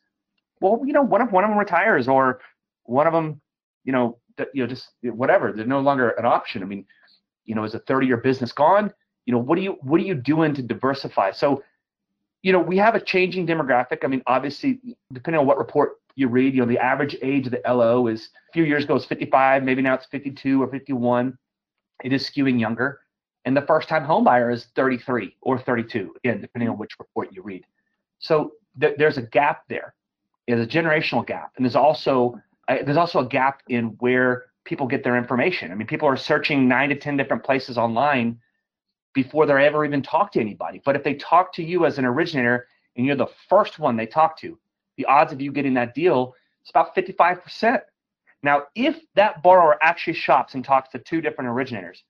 well, 0.60 0.80
you 0.84 0.92
know, 0.92 1.02
one 1.02 1.20
of 1.20 1.30
one 1.30 1.44
of 1.44 1.50
them 1.50 1.58
retires 1.58 2.08
or 2.08 2.40
one 2.84 3.06
of 3.06 3.12
them, 3.12 3.40
you 3.84 3.92
know, 3.92 4.18
you 4.52 4.62
know, 4.62 4.66
just 4.66 4.90
whatever. 5.02 5.52
They're 5.52 5.66
no 5.66 5.80
longer 5.80 6.10
an 6.10 6.24
option. 6.24 6.62
I 6.62 6.66
mean, 6.66 6.84
you 7.44 7.54
know, 7.54 7.64
is 7.64 7.74
a 7.74 7.80
30-year 7.80 8.18
business 8.18 8.52
gone? 8.52 8.92
You 9.26 9.32
know, 9.32 9.38
what 9.38 9.58
are 9.58 9.62
you 9.62 9.78
what 9.82 10.00
are 10.00 10.04
you 10.04 10.14
doing 10.14 10.54
to 10.54 10.62
diversify? 10.62 11.32
So, 11.32 11.62
you 12.42 12.52
know, 12.52 12.58
we 12.58 12.76
have 12.78 12.94
a 12.94 13.00
changing 13.00 13.46
demographic. 13.46 14.04
I 14.04 14.08
mean, 14.08 14.22
obviously, 14.26 14.80
depending 15.12 15.40
on 15.40 15.46
what 15.46 15.58
report 15.58 15.98
you 16.14 16.28
read, 16.28 16.54
you 16.54 16.60
know, 16.60 16.66
the 16.66 16.78
average 16.78 17.16
age 17.22 17.46
of 17.46 17.52
the 17.52 17.62
LO 17.66 18.08
is 18.08 18.28
a 18.50 18.52
few 18.52 18.64
years 18.64 18.84
ago 18.84 18.94
was 18.94 19.04
55, 19.04 19.62
maybe 19.62 19.82
now 19.82 19.94
it's 19.94 20.06
52 20.06 20.62
or 20.62 20.68
51. 20.68 21.38
It 22.04 22.12
is 22.12 22.28
skewing 22.28 22.60
younger. 22.60 23.00
And 23.44 23.56
the 23.56 23.62
first 23.62 23.88
time 23.88 24.04
home 24.04 24.24
buyer 24.24 24.50
is 24.50 24.66
33 24.76 25.36
or 25.40 25.58
32, 25.58 26.14
again, 26.24 26.40
depending 26.40 26.68
on 26.68 26.78
which 26.78 26.98
report 26.98 27.32
you 27.32 27.42
read. 27.42 27.64
So 28.18 28.52
th- 28.80 28.94
there's 28.98 29.18
a 29.18 29.22
gap 29.22 29.64
there. 29.68 29.94
There's 30.46 30.64
a 30.64 30.68
generational 30.68 31.26
gap. 31.26 31.52
And 31.56 31.64
there's 31.64 31.76
also 31.76 32.40
uh, 32.68 32.78
there's 32.84 32.96
also 32.96 33.20
a 33.20 33.26
gap 33.26 33.62
in 33.68 33.96
where 33.98 34.46
people 34.64 34.86
get 34.86 35.02
their 35.02 35.16
information. 35.16 35.72
I 35.72 35.74
mean, 35.74 35.86
people 35.86 36.08
are 36.08 36.16
searching 36.16 36.68
nine 36.68 36.88
to 36.90 36.94
10 36.94 37.16
different 37.16 37.44
places 37.44 37.76
online 37.76 38.38
before 39.14 39.46
they're 39.46 39.58
ever 39.58 39.84
even 39.84 40.02
talked 40.02 40.34
to 40.34 40.40
anybody. 40.40 40.80
But 40.84 40.96
if 40.96 41.02
they 41.02 41.14
talk 41.14 41.52
to 41.54 41.62
you 41.62 41.84
as 41.84 41.98
an 41.98 42.04
originator 42.04 42.66
and 42.96 43.04
you're 43.04 43.16
the 43.16 43.26
first 43.48 43.78
one 43.78 43.96
they 43.96 44.06
talk 44.06 44.38
to, 44.38 44.58
the 44.96 45.04
odds 45.06 45.32
of 45.32 45.40
you 45.40 45.52
getting 45.52 45.74
that 45.74 45.94
deal 45.94 46.34
is 46.64 46.70
about 46.70 46.94
55%. 46.94 47.80
Now, 48.42 48.64
if 48.74 48.96
that 49.14 49.42
borrower 49.42 49.78
actually 49.82 50.14
shops 50.14 50.54
and 50.54 50.64
talks 50.64 50.90
to 50.90 50.98
two 50.98 51.20
different 51.20 51.50
originators, 51.50 52.02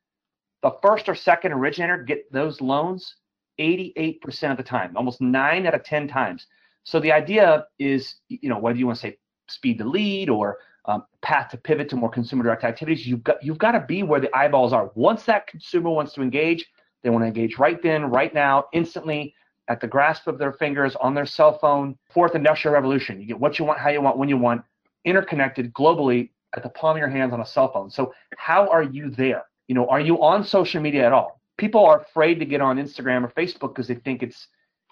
the 0.62 0.72
first 0.82 1.08
or 1.08 1.14
second 1.14 1.52
originator 1.52 1.98
get 1.98 2.30
those 2.32 2.60
loans 2.60 3.16
88% 3.58 4.50
of 4.50 4.56
the 4.56 4.62
time, 4.62 4.96
almost 4.96 5.20
nine 5.20 5.66
out 5.66 5.74
of 5.74 5.84
10 5.84 6.08
times. 6.08 6.46
So 6.84 7.00
the 7.00 7.12
idea 7.12 7.66
is, 7.78 8.16
you 8.28 8.48
know, 8.48 8.58
whether 8.58 8.78
you 8.78 8.86
want 8.86 8.98
to 8.98 9.08
say 9.08 9.18
speed 9.52 9.78
to 9.78 9.84
lead 9.84 10.28
or 10.28 10.58
um, 10.86 11.04
path 11.20 11.50
to 11.50 11.56
pivot 11.56 11.88
to 11.90 11.96
more 11.96 12.10
consumer 12.10 12.42
direct 12.42 12.64
activities, 12.64 13.06
you've 13.06 13.22
got 13.22 13.42
you've 13.42 13.58
got 13.58 13.72
to 13.72 13.80
be 13.80 14.02
where 14.02 14.20
the 14.20 14.34
eyeballs 14.36 14.72
are. 14.72 14.90
Once 14.94 15.24
that 15.24 15.46
consumer 15.46 15.90
wants 15.90 16.12
to 16.14 16.22
engage, 16.22 16.66
they 17.02 17.10
want 17.10 17.22
to 17.22 17.26
engage 17.26 17.58
right 17.58 17.80
then, 17.82 18.04
right 18.06 18.34
now, 18.34 18.64
instantly, 18.72 19.34
at 19.68 19.80
the 19.80 19.86
grasp 19.86 20.26
of 20.26 20.38
their 20.38 20.52
fingers 20.52 20.96
on 20.96 21.14
their 21.14 21.26
cell 21.26 21.58
phone. 21.58 21.96
Fourth 22.10 22.34
industrial 22.34 22.74
revolution. 22.74 23.20
You 23.20 23.26
get 23.26 23.38
what 23.38 23.58
you 23.58 23.64
want, 23.64 23.78
how 23.78 23.90
you 23.90 24.00
want, 24.00 24.18
when 24.18 24.28
you 24.28 24.36
want, 24.36 24.62
interconnected 25.04 25.72
globally 25.72 26.30
at 26.56 26.62
the 26.62 26.68
palm 26.68 26.96
of 26.96 27.00
your 27.00 27.08
hands 27.08 27.32
on 27.32 27.40
a 27.40 27.46
cell 27.46 27.72
phone. 27.72 27.90
So 27.90 28.12
how 28.36 28.68
are 28.68 28.82
you 28.82 29.10
there? 29.10 29.44
You 29.68 29.74
know, 29.74 29.88
are 29.88 30.00
you 30.00 30.22
on 30.22 30.44
social 30.44 30.82
media 30.82 31.06
at 31.06 31.12
all? 31.12 31.40
People 31.56 31.84
are 31.84 32.00
afraid 32.00 32.38
to 32.40 32.44
get 32.44 32.60
on 32.60 32.76
Instagram 32.76 33.24
or 33.24 33.28
Facebook 33.28 33.74
because 33.74 33.88
they 33.88 33.94
think 33.94 34.22
it's, 34.22 34.48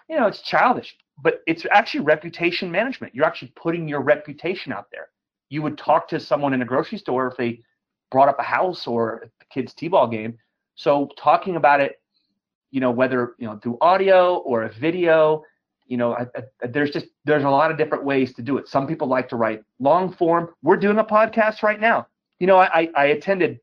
you 0.09 0.17
know, 0.17 0.27
it's 0.27 0.41
childish. 0.41 0.95
But 1.21 1.41
it's 1.47 1.65
actually 1.71 2.01
reputation 2.01 2.71
management. 2.71 3.13
You're 3.13 3.25
actually 3.25 3.53
putting 3.55 3.87
your 3.87 4.01
reputation 4.01 4.71
out 4.73 4.87
there. 4.91 5.09
You 5.49 5.61
would 5.61 5.77
talk 5.77 6.07
to 6.09 6.19
someone 6.19 6.53
in 6.53 6.61
a 6.61 6.65
grocery 6.65 6.97
store 6.97 7.27
if 7.27 7.37
they 7.37 7.61
brought 8.09 8.29
up 8.29 8.39
a 8.39 8.43
house 8.43 8.87
or 8.87 9.29
a 9.41 9.45
kid's 9.53 9.73
t-ball 9.73 10.07
game. 10.07 10.37
So 10.75 11.09
talking 11.17 11.57
about 11.57 11.81
it, 11.81 12.01
you 12.71 12.79
know, 12.79 12.91
whether 12.91 13.35
you 13.37 13.47
know 13.47 13.57
through 13.57 13.77
audio 13.81 14.37
or 14.37 14.63
a 14.63 14.73
video, 14.73 15.43
you 15.87 15.97
know, 15.97 16.13
I, 16.13 16.25
I, 16.35 16.67
there's 16.67 16.91
just 16.91 17.07
there's 17.25 17.43
a 17.43 17.49
lot 17.49 17.69
of 17.69 17.77
different 17.77 18.05
ways 18.05 18.33
to 18.35 18.41
do 18.41 18.57
it. 18.57 18.67
Some 18.67 18.87
people 18.87 19.07
like 19.07 19.27
to 19.29 19.35
write 19.35 19.61
long 19.79 20.13
form. 20.13 20.49
We're 20.63 20.77
doing 20.77 20.97
a 20.97 21.03
podcast 21.03 21.63
right 21.63 21.79
now. 21.79 22.07
You 22.39 22.47
know, 22.47 22.57
I, 22.57 22.89
I 22.95 23.07
attended 23.07 23.59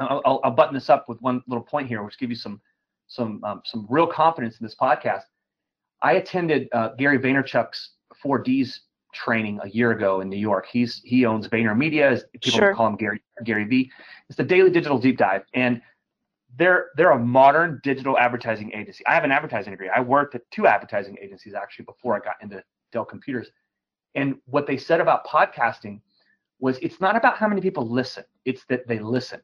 I'll, 0.00 0.40
I'll, 0.44 0.50
button 0.50 0.74
this 0.74 0.88
up 0.88 1.08
with 1.08 1.20
one 1.20 1.42
little 1.46 1.64
point 1.64 1.88
here, 1.88 2.02
which 2.02 2.18
give 2.18 2.30
you 2.30 2.36
some 2.36 2.60
some 3.08 3.42
um, 3.44 3.60
some 3.64 3.86
real 3.90 4.06
confidence 4.06 4.58
in 4.60 4.64
this 4.64 4.74
podcast. 4.74 5.22
I 6.02 6.14
attended 6.14 6.68
uh, 6.72 6.90
Gary 6.98 7.18
Vaynerchuk's 7.18 7.90
4Ds 8.24 8.80
training 9.12 9.58
a 9.62 9.68
year 9.68 9.90
ago 9.90 10.20
in 10.20 10.28
New 10.28 10.38
York. 10.38 10.66
He's 10.70 11.00
he 11.04 11.26
owns 11.26 11.48
VaynerMedia. 11.48 12.22
People 12.40 12.58
sure. 12.58 12.74
call 12.74 12.86
him 12.86 12.96
Gary 12.96 13.22
Gary 13.44 13.64
V. 13.64 13.90
It's 14.28 14.36
the 14.36 14.44
daily 14.44 14.70
digital 14.70 14.98
deep 14.98 15.18
dive, 15.18 15.42
and 15.54 15.80
they're 16.56 16.90
they're 16.96 17.10
a 17.10 17.18
modern 17.18 17.80
digital 17.82 18.18
advertising 18.18 18.72
agency. 18.72 19.04
I 19.06 19.14
have 19.14 19.24
an 19.24 19.32
advertising 19.32 19.72
degree. 19.72 19.90
I 19.94 20.00
worked 20.00 20.34
at 20.34 20.48
two 20.50 20.66
advertising 20.66 21.16
agencies 21.20 21.54
actually 21.54 21.84
before 21.86 22.16
I 22.16 22.20
got 22.20 22.36
into 22.40 22.62
Dell 22.92 23.04
Computers. 23.04 23.50
And 24.14 24.36
what 24.46 24.66
they 24.66 24.76
said 24.76 25.00
about 25.00 25.26
podcasting 25.26 26.00
was 26.58 26.78
it's 26.78 27.00
not 27.00 27.16
about 27.16 27.36
how 27.36 27.48
many 27.48 27.60
people 27.60 27.88
listen, 27.88 28.24
it's 28.44 28.64
that 28.68 28.86
they 28.86 28.98
listen. 28.98 29.40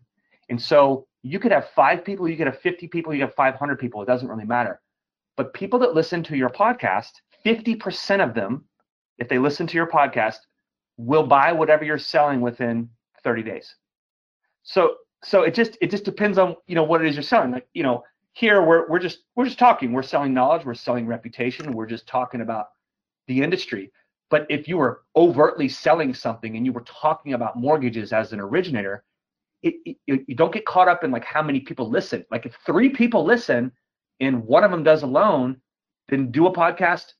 And 0.48 0.60
so 0.60 1.06
you 1.22 1.38
could 1.38 1.52
have 1.52 1.70
five 1.70 2.04
people, 2.04 2.28
you 2.28 2.36
could 2.36 2.46
have 2.46 2.60
50 2.60 2.88
people, 2.88 3.12
you 3.12 3.20
could 3.20 3.28
have 3.28 3.34
500 3.34 3.78
people, 3.78 4.02
it 4.02 4.06
doesn't 4.06 4.28
really 4.28 4.44
matter. 4.44 4.80
But 5.36 5.52
people 5.54 5.78
that 5.80 5.94
listen 5.94 6.22
to 6.24 6.36
your 6.36 6.48
podcast, 6.48 7.12
50% 7.44 8.26
of 8.26 8.34
them, 8.34 8.64
if 9.18 9.28
they 9.28 9.38
listen 9.38 9.66
to 9.66 9.74
your 9.74 9.86
podcast, 9.86 10.38
will 10.96 11.26
buy 11.26 11.52
whatever 11.52 11.84
you're 11.84 11.98
selling 11.98 12.40
within 12.40 12.88
30 13.22 13.42
days. 13.42 13.74
So 14.62 14.96
so 15.24 15.42
it 15.42 15.54
just 15.54 15.76
it 15.80 15.90
just 15.90 16.04
depends 16.04 16.38
on 16.38 16.56
you 16.66 16.74
know 16.74 16.84
what 16.84 17.02
it 17.02 17.08
is 17.08 17.16
you're 17.16 17.22
selling. 17.22 17.50
Like 17.50 17.66
you 17.74 17.82
know 17.82 18.04
here 18.32 18.62
we're 18.62 18.88
we're 18.88 18.98
just 18.98 19.20
we're 19.34 19.44
just 19.44 19.58
talking. 19.58 19.92
We're 19.92 20.02
selling 20.02 20.34
knowledge. 20.34 20.64
We're 20.64 20.74
selling 20.74 21.06
reputation. 21.06 21.72
We're 21.72 21.86
just 21.86 22.06
talking 22.06 22.40
about 22.42 22.66
the 23.26 23.42
industry. 23.42 23.92
But 24.28 24.46
if 24.50 24.66
you 24.68 24.76
were 24.76 25.02
overtly 25.14 25.68
selling 25.68 26.12
something 26.12 26.56
and 26.56 26.66
you 26.66 26.72
were 26.72 26.82
talking 26.82 27.32
about 27.34 27.56
mortgages 27.56 28.12
as 28.12 28.32
an 28.32 28.40
originator, 28.40 29.04
it, 29.62 29.74
it, 29.84 30.24
you 30.26 30.34
don't 30.34 30.52
get 30.52 30.66
caught 30.66 30.88
up 30.88 31.04
in 31.04 31.10
like 31.10 31.24
how 31.24 31.42
many 31.42 31.60
people 31.60 31.88
listen. 31.88 32.24
Like 32.30 32.44
if 32.44 32.56
three 32.66 32.88
people 32.88 33.24
listen 33.24 33.72
and 34.20 34.44
one 34.44 34.64
of 34.64 34.70
them 34.70 34.82
does 34.82 35.02
a 35.02 35.06
loan, 35.06 35.60
then 36.08 36.30
do 36.30 36.46
a 36.46 36.52
podcast 36.52 37.12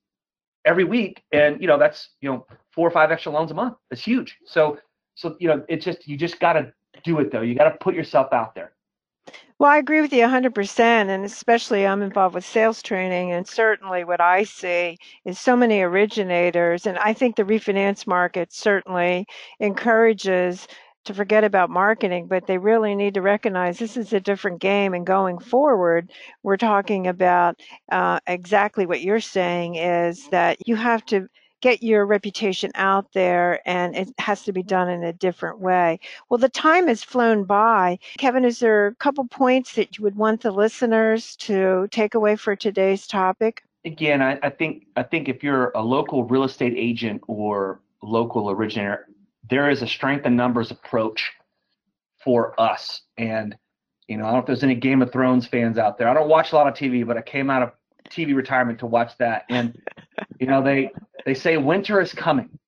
every 0.64 0.84
week, 0.84 1.22
and 1.32 1.60
you 1.60 1.66
know 1.66 1.78
that's 1.78 2.10
you 2.20 2.30
know 2.30 2.46
four 2.72 2.86
or 2.86 2.90
five 2.90 3.10
extra 3.10 3.32
loans 3.32 3.50
a 3.50 3.54
month. 3.54 3.76
That's 3.90 4.02
huge. 4.02 4.36
So 4.44 4.78
so 5.14 5.36
you 5.38 5.48
know 5.48 5.64
it's 5.68 5.84
just 5.84 6.06
you 6.06 6.16
just 6.16 6.38
got 6.40 6.54
to 6.54 6.72
do 7.04 7.18
it 7.20 7.30
though. 7.30 7.42
You 7.42 7.54
got 7.54 7.70
to 7.70 7.76
put 7.78 7.94
yourself 7.94 8.32
out 8.32 8.54
there. 8.54 8.72
Well, 9.58 9.70
I 9.70 9.78
agree 9.78 10.02
with 10.02 10.12
you 10.12 10.22
100%. 10.22 10.78
And 10.78 11.24
especially, 11.24 11.86
I'm 11.86 12.02
involved 12.02 12.34
with 12.34 12.44
sales 12.44 12.82
training. 12.82 13.32
And 13.32 13.48
certainly, 13.48 14.04
what 14.04 14.20
I 14.20 14.42
see 14.42 14.98
is 15.24 15.38
so 15.38 15.56
many 15.56 15.80
originators. 15.80 16.86
And 16.86 16.98
I 16.98 17.14
think 17.14 17.36
the 17.36 17.42
refinance 17.42 18.06
market 18.06 18.52
certainly 18.52 19.26
encourages 19.58 20.68
to 21.06 21.14
forget 21.14 21.44
about 21.44 21.70
marketing, 21.70 22.26
but 22.26 22.46
they 22.46 22.58
really 22.58 22.94
need 22.94 23.14
to 23.14 23.22
recognize 23.22 23.78
this 23.78 23.96
is 23.96 24.12
a 24.12 24.20
different 24.20 24.60
game. 24.60 24.94
And 24.94 25.06
going 25.06 25.38
forward, 25.38 26.10
we're 26.42 26.56
talking 26.56 27.06
about 27.06 27.60
uh, 27.90 28.20
exactly 28.26 28.86
what 28.86 29.00
you're 29.00 29.20
saying 29.20 29.76
is 29.76 30.28
that 30.28 30.58
you 30.66 30.76
have 30.76 31.04
to 31.06 31.28
get 31.62 31.82
your 31.82 32.04
reputation 32.04 32.70
out 32.74 33.12
there 33.12 33.60
and 33.66 33.96
it 33.96 34.08
has 34.18 34.42
to 34.42 34.52
be 34.52 34.62
done 34.62 34.88
in 34.88 35.02
a 35.02 35.12
different 35.12 35.58
way. 35.58 35.98
Well, 36.28 36.38
the 36.38 36.48
time 36.48 36.86
has 36.88 37.02
flown 37.02 37.44
by. 37.44 37.98
Kevin, 38.18 38.44
is 38.44 38.58
there 38.58 38.88
a 38.88 38.94
couple 38.96 39.24
points 39.26 39.74
that 39.74 39.96
you 39.96 40.04
would 40.04 40.16
want 40.16 40.42
the 40.42 40.50
listeners 40.50 41.34
to 41.36 41.88
take 41.90 42.14
away 42.14 42.36
for 42.36 42.54
today's 42.54 43.06
topic? 43.06 43.62
Again, 43.84 44.20
I, 44.20 44.38
I 44.42 44.50
think 44.50 44.86
I 44.96 45.02
think 45.02 45.28
if 45.28 45.42
you're 45.42 45.70
a 45.74 45.82
local 45.82 46.24
real 46.24 46.44
estate 46.44 46.74
agent 46.76 47.22
or 47.28 47.80
local 48.02 48.50
originator, 48.50 49.08
there 49.48 49.70
is 49.70 49.82
a 49.82 49.86
strength 49.86 50.26
in 50.26 50.36
numbers 50.36 50.70
approach 50.70 51.32
for 52.22 52.58
us. 52.60 53.02
And 53.16 53.56
you 54.08 54.16
know, 54.16 54.24
I 54.24 54.26
don't 54.26 54.34
know 54.34 54.40
if 54.40 54.46
there's 54.46 54.62
any 54.62 54.76
Game 54.76 55.02
of 55.02 55.12
Thrones 55.12 55.46
fans 55.46 55.78
out 55.78 55.98
there. 55.98 56.08
I 56.08 56.14
don't 56.14 56.28
watch 56.28 56.52
a 56.52 56.56
lot 56.56 56.68
of 56.68 56.74
TV, 56.74 57.04
but 57.06 57.16
I 57.16 57.22
came 57.22 57.50
out 57.50 57.62
of 57.62 57.72
TV 58.08 58.36
retirement 58.36 58.78
to 58.80 58.86
watch 58.86 59.12
that. 59.18 59.44
And 59.48 59.76
you 60.40 60.46
know, 60.46 60.62
they 60.62 60.90
they 61.24 61.34
say 61.34 61.56
winter 61.56 62.00
is 62.00 62.12
coming. 62.12 62.58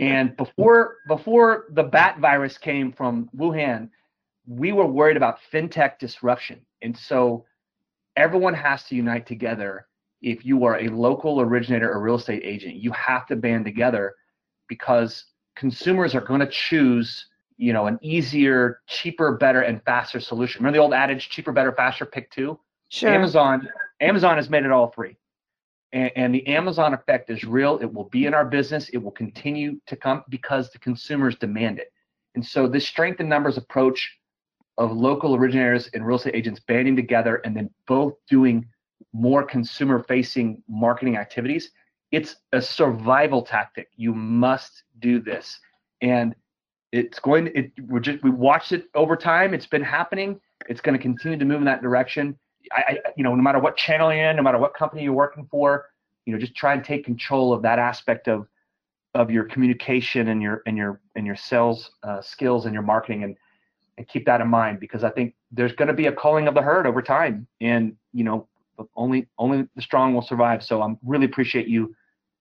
And 0.00 0.36
before 0.36 0.96
before 1.08 1.64
the 1.70 1.82
bat 1.82 2.18
virus 2.20 2.58
came 2.58 2.92
from 2.92 3.28
Wuhan, 3.36 3.90
we 4.46 4.72
were 4.72 4.86
worried 4.86 5.16
about 5.16 5.38
fintech 5.52 5.98
disruption. 5.98 6.60
And 6.82 6.96
so 6.96 7.44
everyone 8.16 8.54
has 8.54 8.84
to 8.84 8.94
unite 8.94 9.26
together. 9.26 9.86
If 10.22 10.44
you 10.44 10.64
are 10.64 10.78
a 10.78 10.88
local 10.88 11.40
originator 11.40 11.90
or 11.92 12.00
real 12.00 12.16
estate 12.16 12.42
agent, 12.44 12.76
you 12.76 12.90
have 12.92 13.26
to 13.26 13.36
band 13.36 13.64
together 13.64 14.14
because 14.68 15.24
consumers 15.56 16.14
are 16.14 16.20
going 16.20 16.40
to 16.40 16.46
choose 16.46 17.26
you 17.56 17.72
know 17.72 17.86
an 17.86 17.98
easier 18.02 18.80
cheaper 18.86 19.32
better 19.32 19.62
and 19.62 19.82
faster 19.84 20.20
solution. 20.20 20.60
Remember 20.60 20.76
the 20.76 20.82
old 20.82 20.94
adage 20.94 21.30
cheaper 21.30 21.52
better 21.52 21.72
faster 21.72 22.04
pick 22.06 22.30
two 22.30 22.58
sure. 22.88 23.10
amazon 23.10 23.68
amazon 24.00 24.36
has 24.36 24.48
made 24.48 24.64
it 24.64 24.70
all 24.70 24.88
three. 24.88 25.16
And, 25.92 26.10
and, 26.16 26.34
the 26.34 26.46
amazon 26.48 26.94
effect 26.94 27.30
is 27.30 27.44
real. 27.44 27.78
It 27.78 27.92
will 27.92 28.08
be 28.10 28.26
in 28.26 28.34
our 28.34 28.44
business. 28.44 28.88
It 28.90 28.98
will 28.98 29.12
continue 29.12 29.80
to 29.86 29.96
come 29.96 30.24
because 30.28 30.70
the 30.70 30.78
consumers 30.80 31.36
demand 31.36 31.78
it. 31.78 31.92
And 32.34 32.44
so 32.44 32.68
this 32.68 32.86
strength 32.86 33.20
in 33.20 33.28
numbers 33.28 33.56
approach 33.56 34.18
of 34.78 34.92
local 34.92 35.34
originators 35.34 35.88
and 35.94 36.06
real 36.06 36.16
estate 36.16 36.34
agents 36.34 36.60
banding 36.60 36.96
together 36.96 37.36
and 37.36 37.56
then 37.56 37.70
both 37.86 38.14
doing 38.28 38.66
more 39.12 39.42
consumer 39.42 40.02
facing 40.02 40.62
marketing 40.68 41.16
activities 41.16 41.70
it's 42.12 42.36
a 42.52 42.62
survival 42.62 43.42
tactic. 43.42 43.88
You 43.96 44.14
must 44.14 44.84
do 45.00 45.20
this, 45.20 45.58
and 46.00 46.34
it's 46.92 47.18
going. 47.18 47.50
It 47.54 47.72
we're 47.88 48.00
just 48.00 48.22
we 48.22 48.30
watched 48.30 48.72
it 48.72 48.86
over 48.94 49.16
time. 49.16 49.54
It's 49.54 49.66
been 49.66 49.82
happening. 49.82 50.40
It's 50.68 50.80
going 50.80 50.96
to 50.96 51.02
continue 51.02 51.38
to 51.38 51.44
move 51.44 51.58
in 51.58 51.64
that 51.64 51.82
direction. 51.82 52.38
I, 52.72 52.82
I, 52.88 52.98
you 53.16 53.24
know, 53.24 53.34
no 53.34 53.42
matter 53.42 53.58
what 53.58 53.76
channel 53.76 54.12
you're 54.12 54.30
in, 54.30 54.36
no 54.36 54.42
matter 54.42 54.58
what 54.58 54.74
company 54.74 55.02
you're 55.02 55.12
working 55.12 55.46
for, 55.50 55.86
you 56.24 56.32
know, 56.32 56.38
just 56.38 56.54
try 56.54 56.72
and 56.74 56.84
take 56.84 57.04
control 57.04 57.52
of 57.52 57.62
that 57.62 57.78
aspect 57.78 58.28
of 58.28 58.46
of 59.14 59.30
your 59.30 59.44
communication 59.44 60.28
and 60.28 60.42
your 60.42 60.62
and 60.66 60.76
your 60.76 61.00
and 61.14 61.26
your 61.26 61.36
sales 61.36 61.90
uh, 62.02 62.20
skills 62.20 62.66
and 62.66 62.74
your 62.74 62.82
marketing 62.82 63.24
and 63.24 63.36
and 63.98 64.06
keep 64.08 64.26
that 64.26 64.40
in 64.40 64.48
mind 64.48 64.78
because 64.78 65.04
I 65.04 65.10
think 65.10 65.34
there's 65.50 65.72
going 65.72 65.88
to 65.88 65.94
be 65.94 66.06
a 66.06 66.12
culling 66.12 66.48
of 66.48 66.54
the 66.54 66.62
herd 66.62 66.86
over 66.86 67.00
time, 67.00 67.46
and 67.60 67.96
you 68.12 68.24
know, 68.24 68.46
only 68.94 69.26
only 69.38 69.66
the 69.74 69.82
strong 69.82 70.14
will 70.14 70.22
survive. 70.22 70.62
So 70.62 70.82
I'm 70.82 70.98
really 71.04 71.26
appreciate 71.26 71.68
you, 71.68 71.94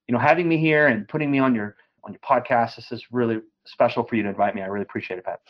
you 0.08 0.14
know, 0.14 0.20
having 0.20 0.48
me 0.48 0.58
here 0.58 0.88
and 0.88 1.08
putting 1.08 1.32
me 1.32 1.40
on 1.40 1.56
your 1.56 1.76
on 2.04 2.14
your 2.14 2.20
podcast. 2.20 2.76
This 2.76 2.92
is 2.92 3.12
really 3.12 3.42
special 3.66 4.04
for 4.04 4.16
you 4.16 4.24
to 4.24 4.30
invite 4.30 4.56
me. 4.56 4.62
I 4.62 4.68
really 4.68 4.84
appreciate 4.84 5.18
it, 5.18 5.26
Pat. 5.26 5.42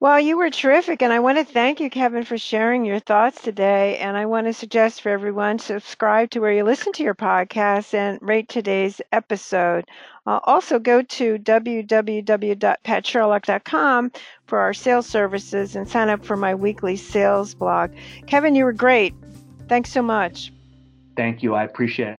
Well, 0.00 0.20
you 0.20 0.36
were 0.36 0.48
terrific, 0.48 1.02
and 1.02 1.12
I 1.12 1.18
want 1.18 1.38
to 1.38 1.44
thank 1.44 1.80
you, 1.80 1.90
Kevin, 1.90 2.22
for 2.22 2.38
sharing 2.38 2.84
your 2.84 3.00
thoughts 3.00 3.42
today. 3.42 3.98
And 3.98 4.16
I 4.16 4.26
want 4.26 4.46
to 4.46 4.52
suggest 4.52 5.02
for 5.02 5.08
everyone 5.08 5.58
subscribe 5.58 6.30
to 6.30 6.38
where 6.38 6.52
you 6.52 6.62
listen 6.62 6.92
to 6.92 7.02
your 7.02 7.16
podcast 7.16 7.94
and 7.94 8.20
rate 8.22 8.48
today's 8.48 9.00
episode. 9.10 9.86
Uh, 10.24 10.38
also, 10.44 10.78
go 10.78 11.02
to 11.02 11.36
www.patsherlock.com 11.38 14.12
for 14.46 14.60
our 14.60 14.74
sales 14.74 15.06
services 15.06 15.74
and 15.74 15.88
sign 15.88 16.10
up 16.10 16.24
for 16.24 16.36
my 16.36 16.54
weekly 16.54 16.94
sales 16.94 17.56
blog. 17.56 17.90
Kevin, 18.28 18.54
you 18.54 18.64
were 18.64 18.72
great. 18.72 19.14
Thanks 19.68 19.90
so 19.90 20.02
much. 20.02 20.52
Thank 21.16 21.42
you. 21.42 21.54
I 21.54 21.64
appreciate 21.64 22.10
it. 22.10 22.16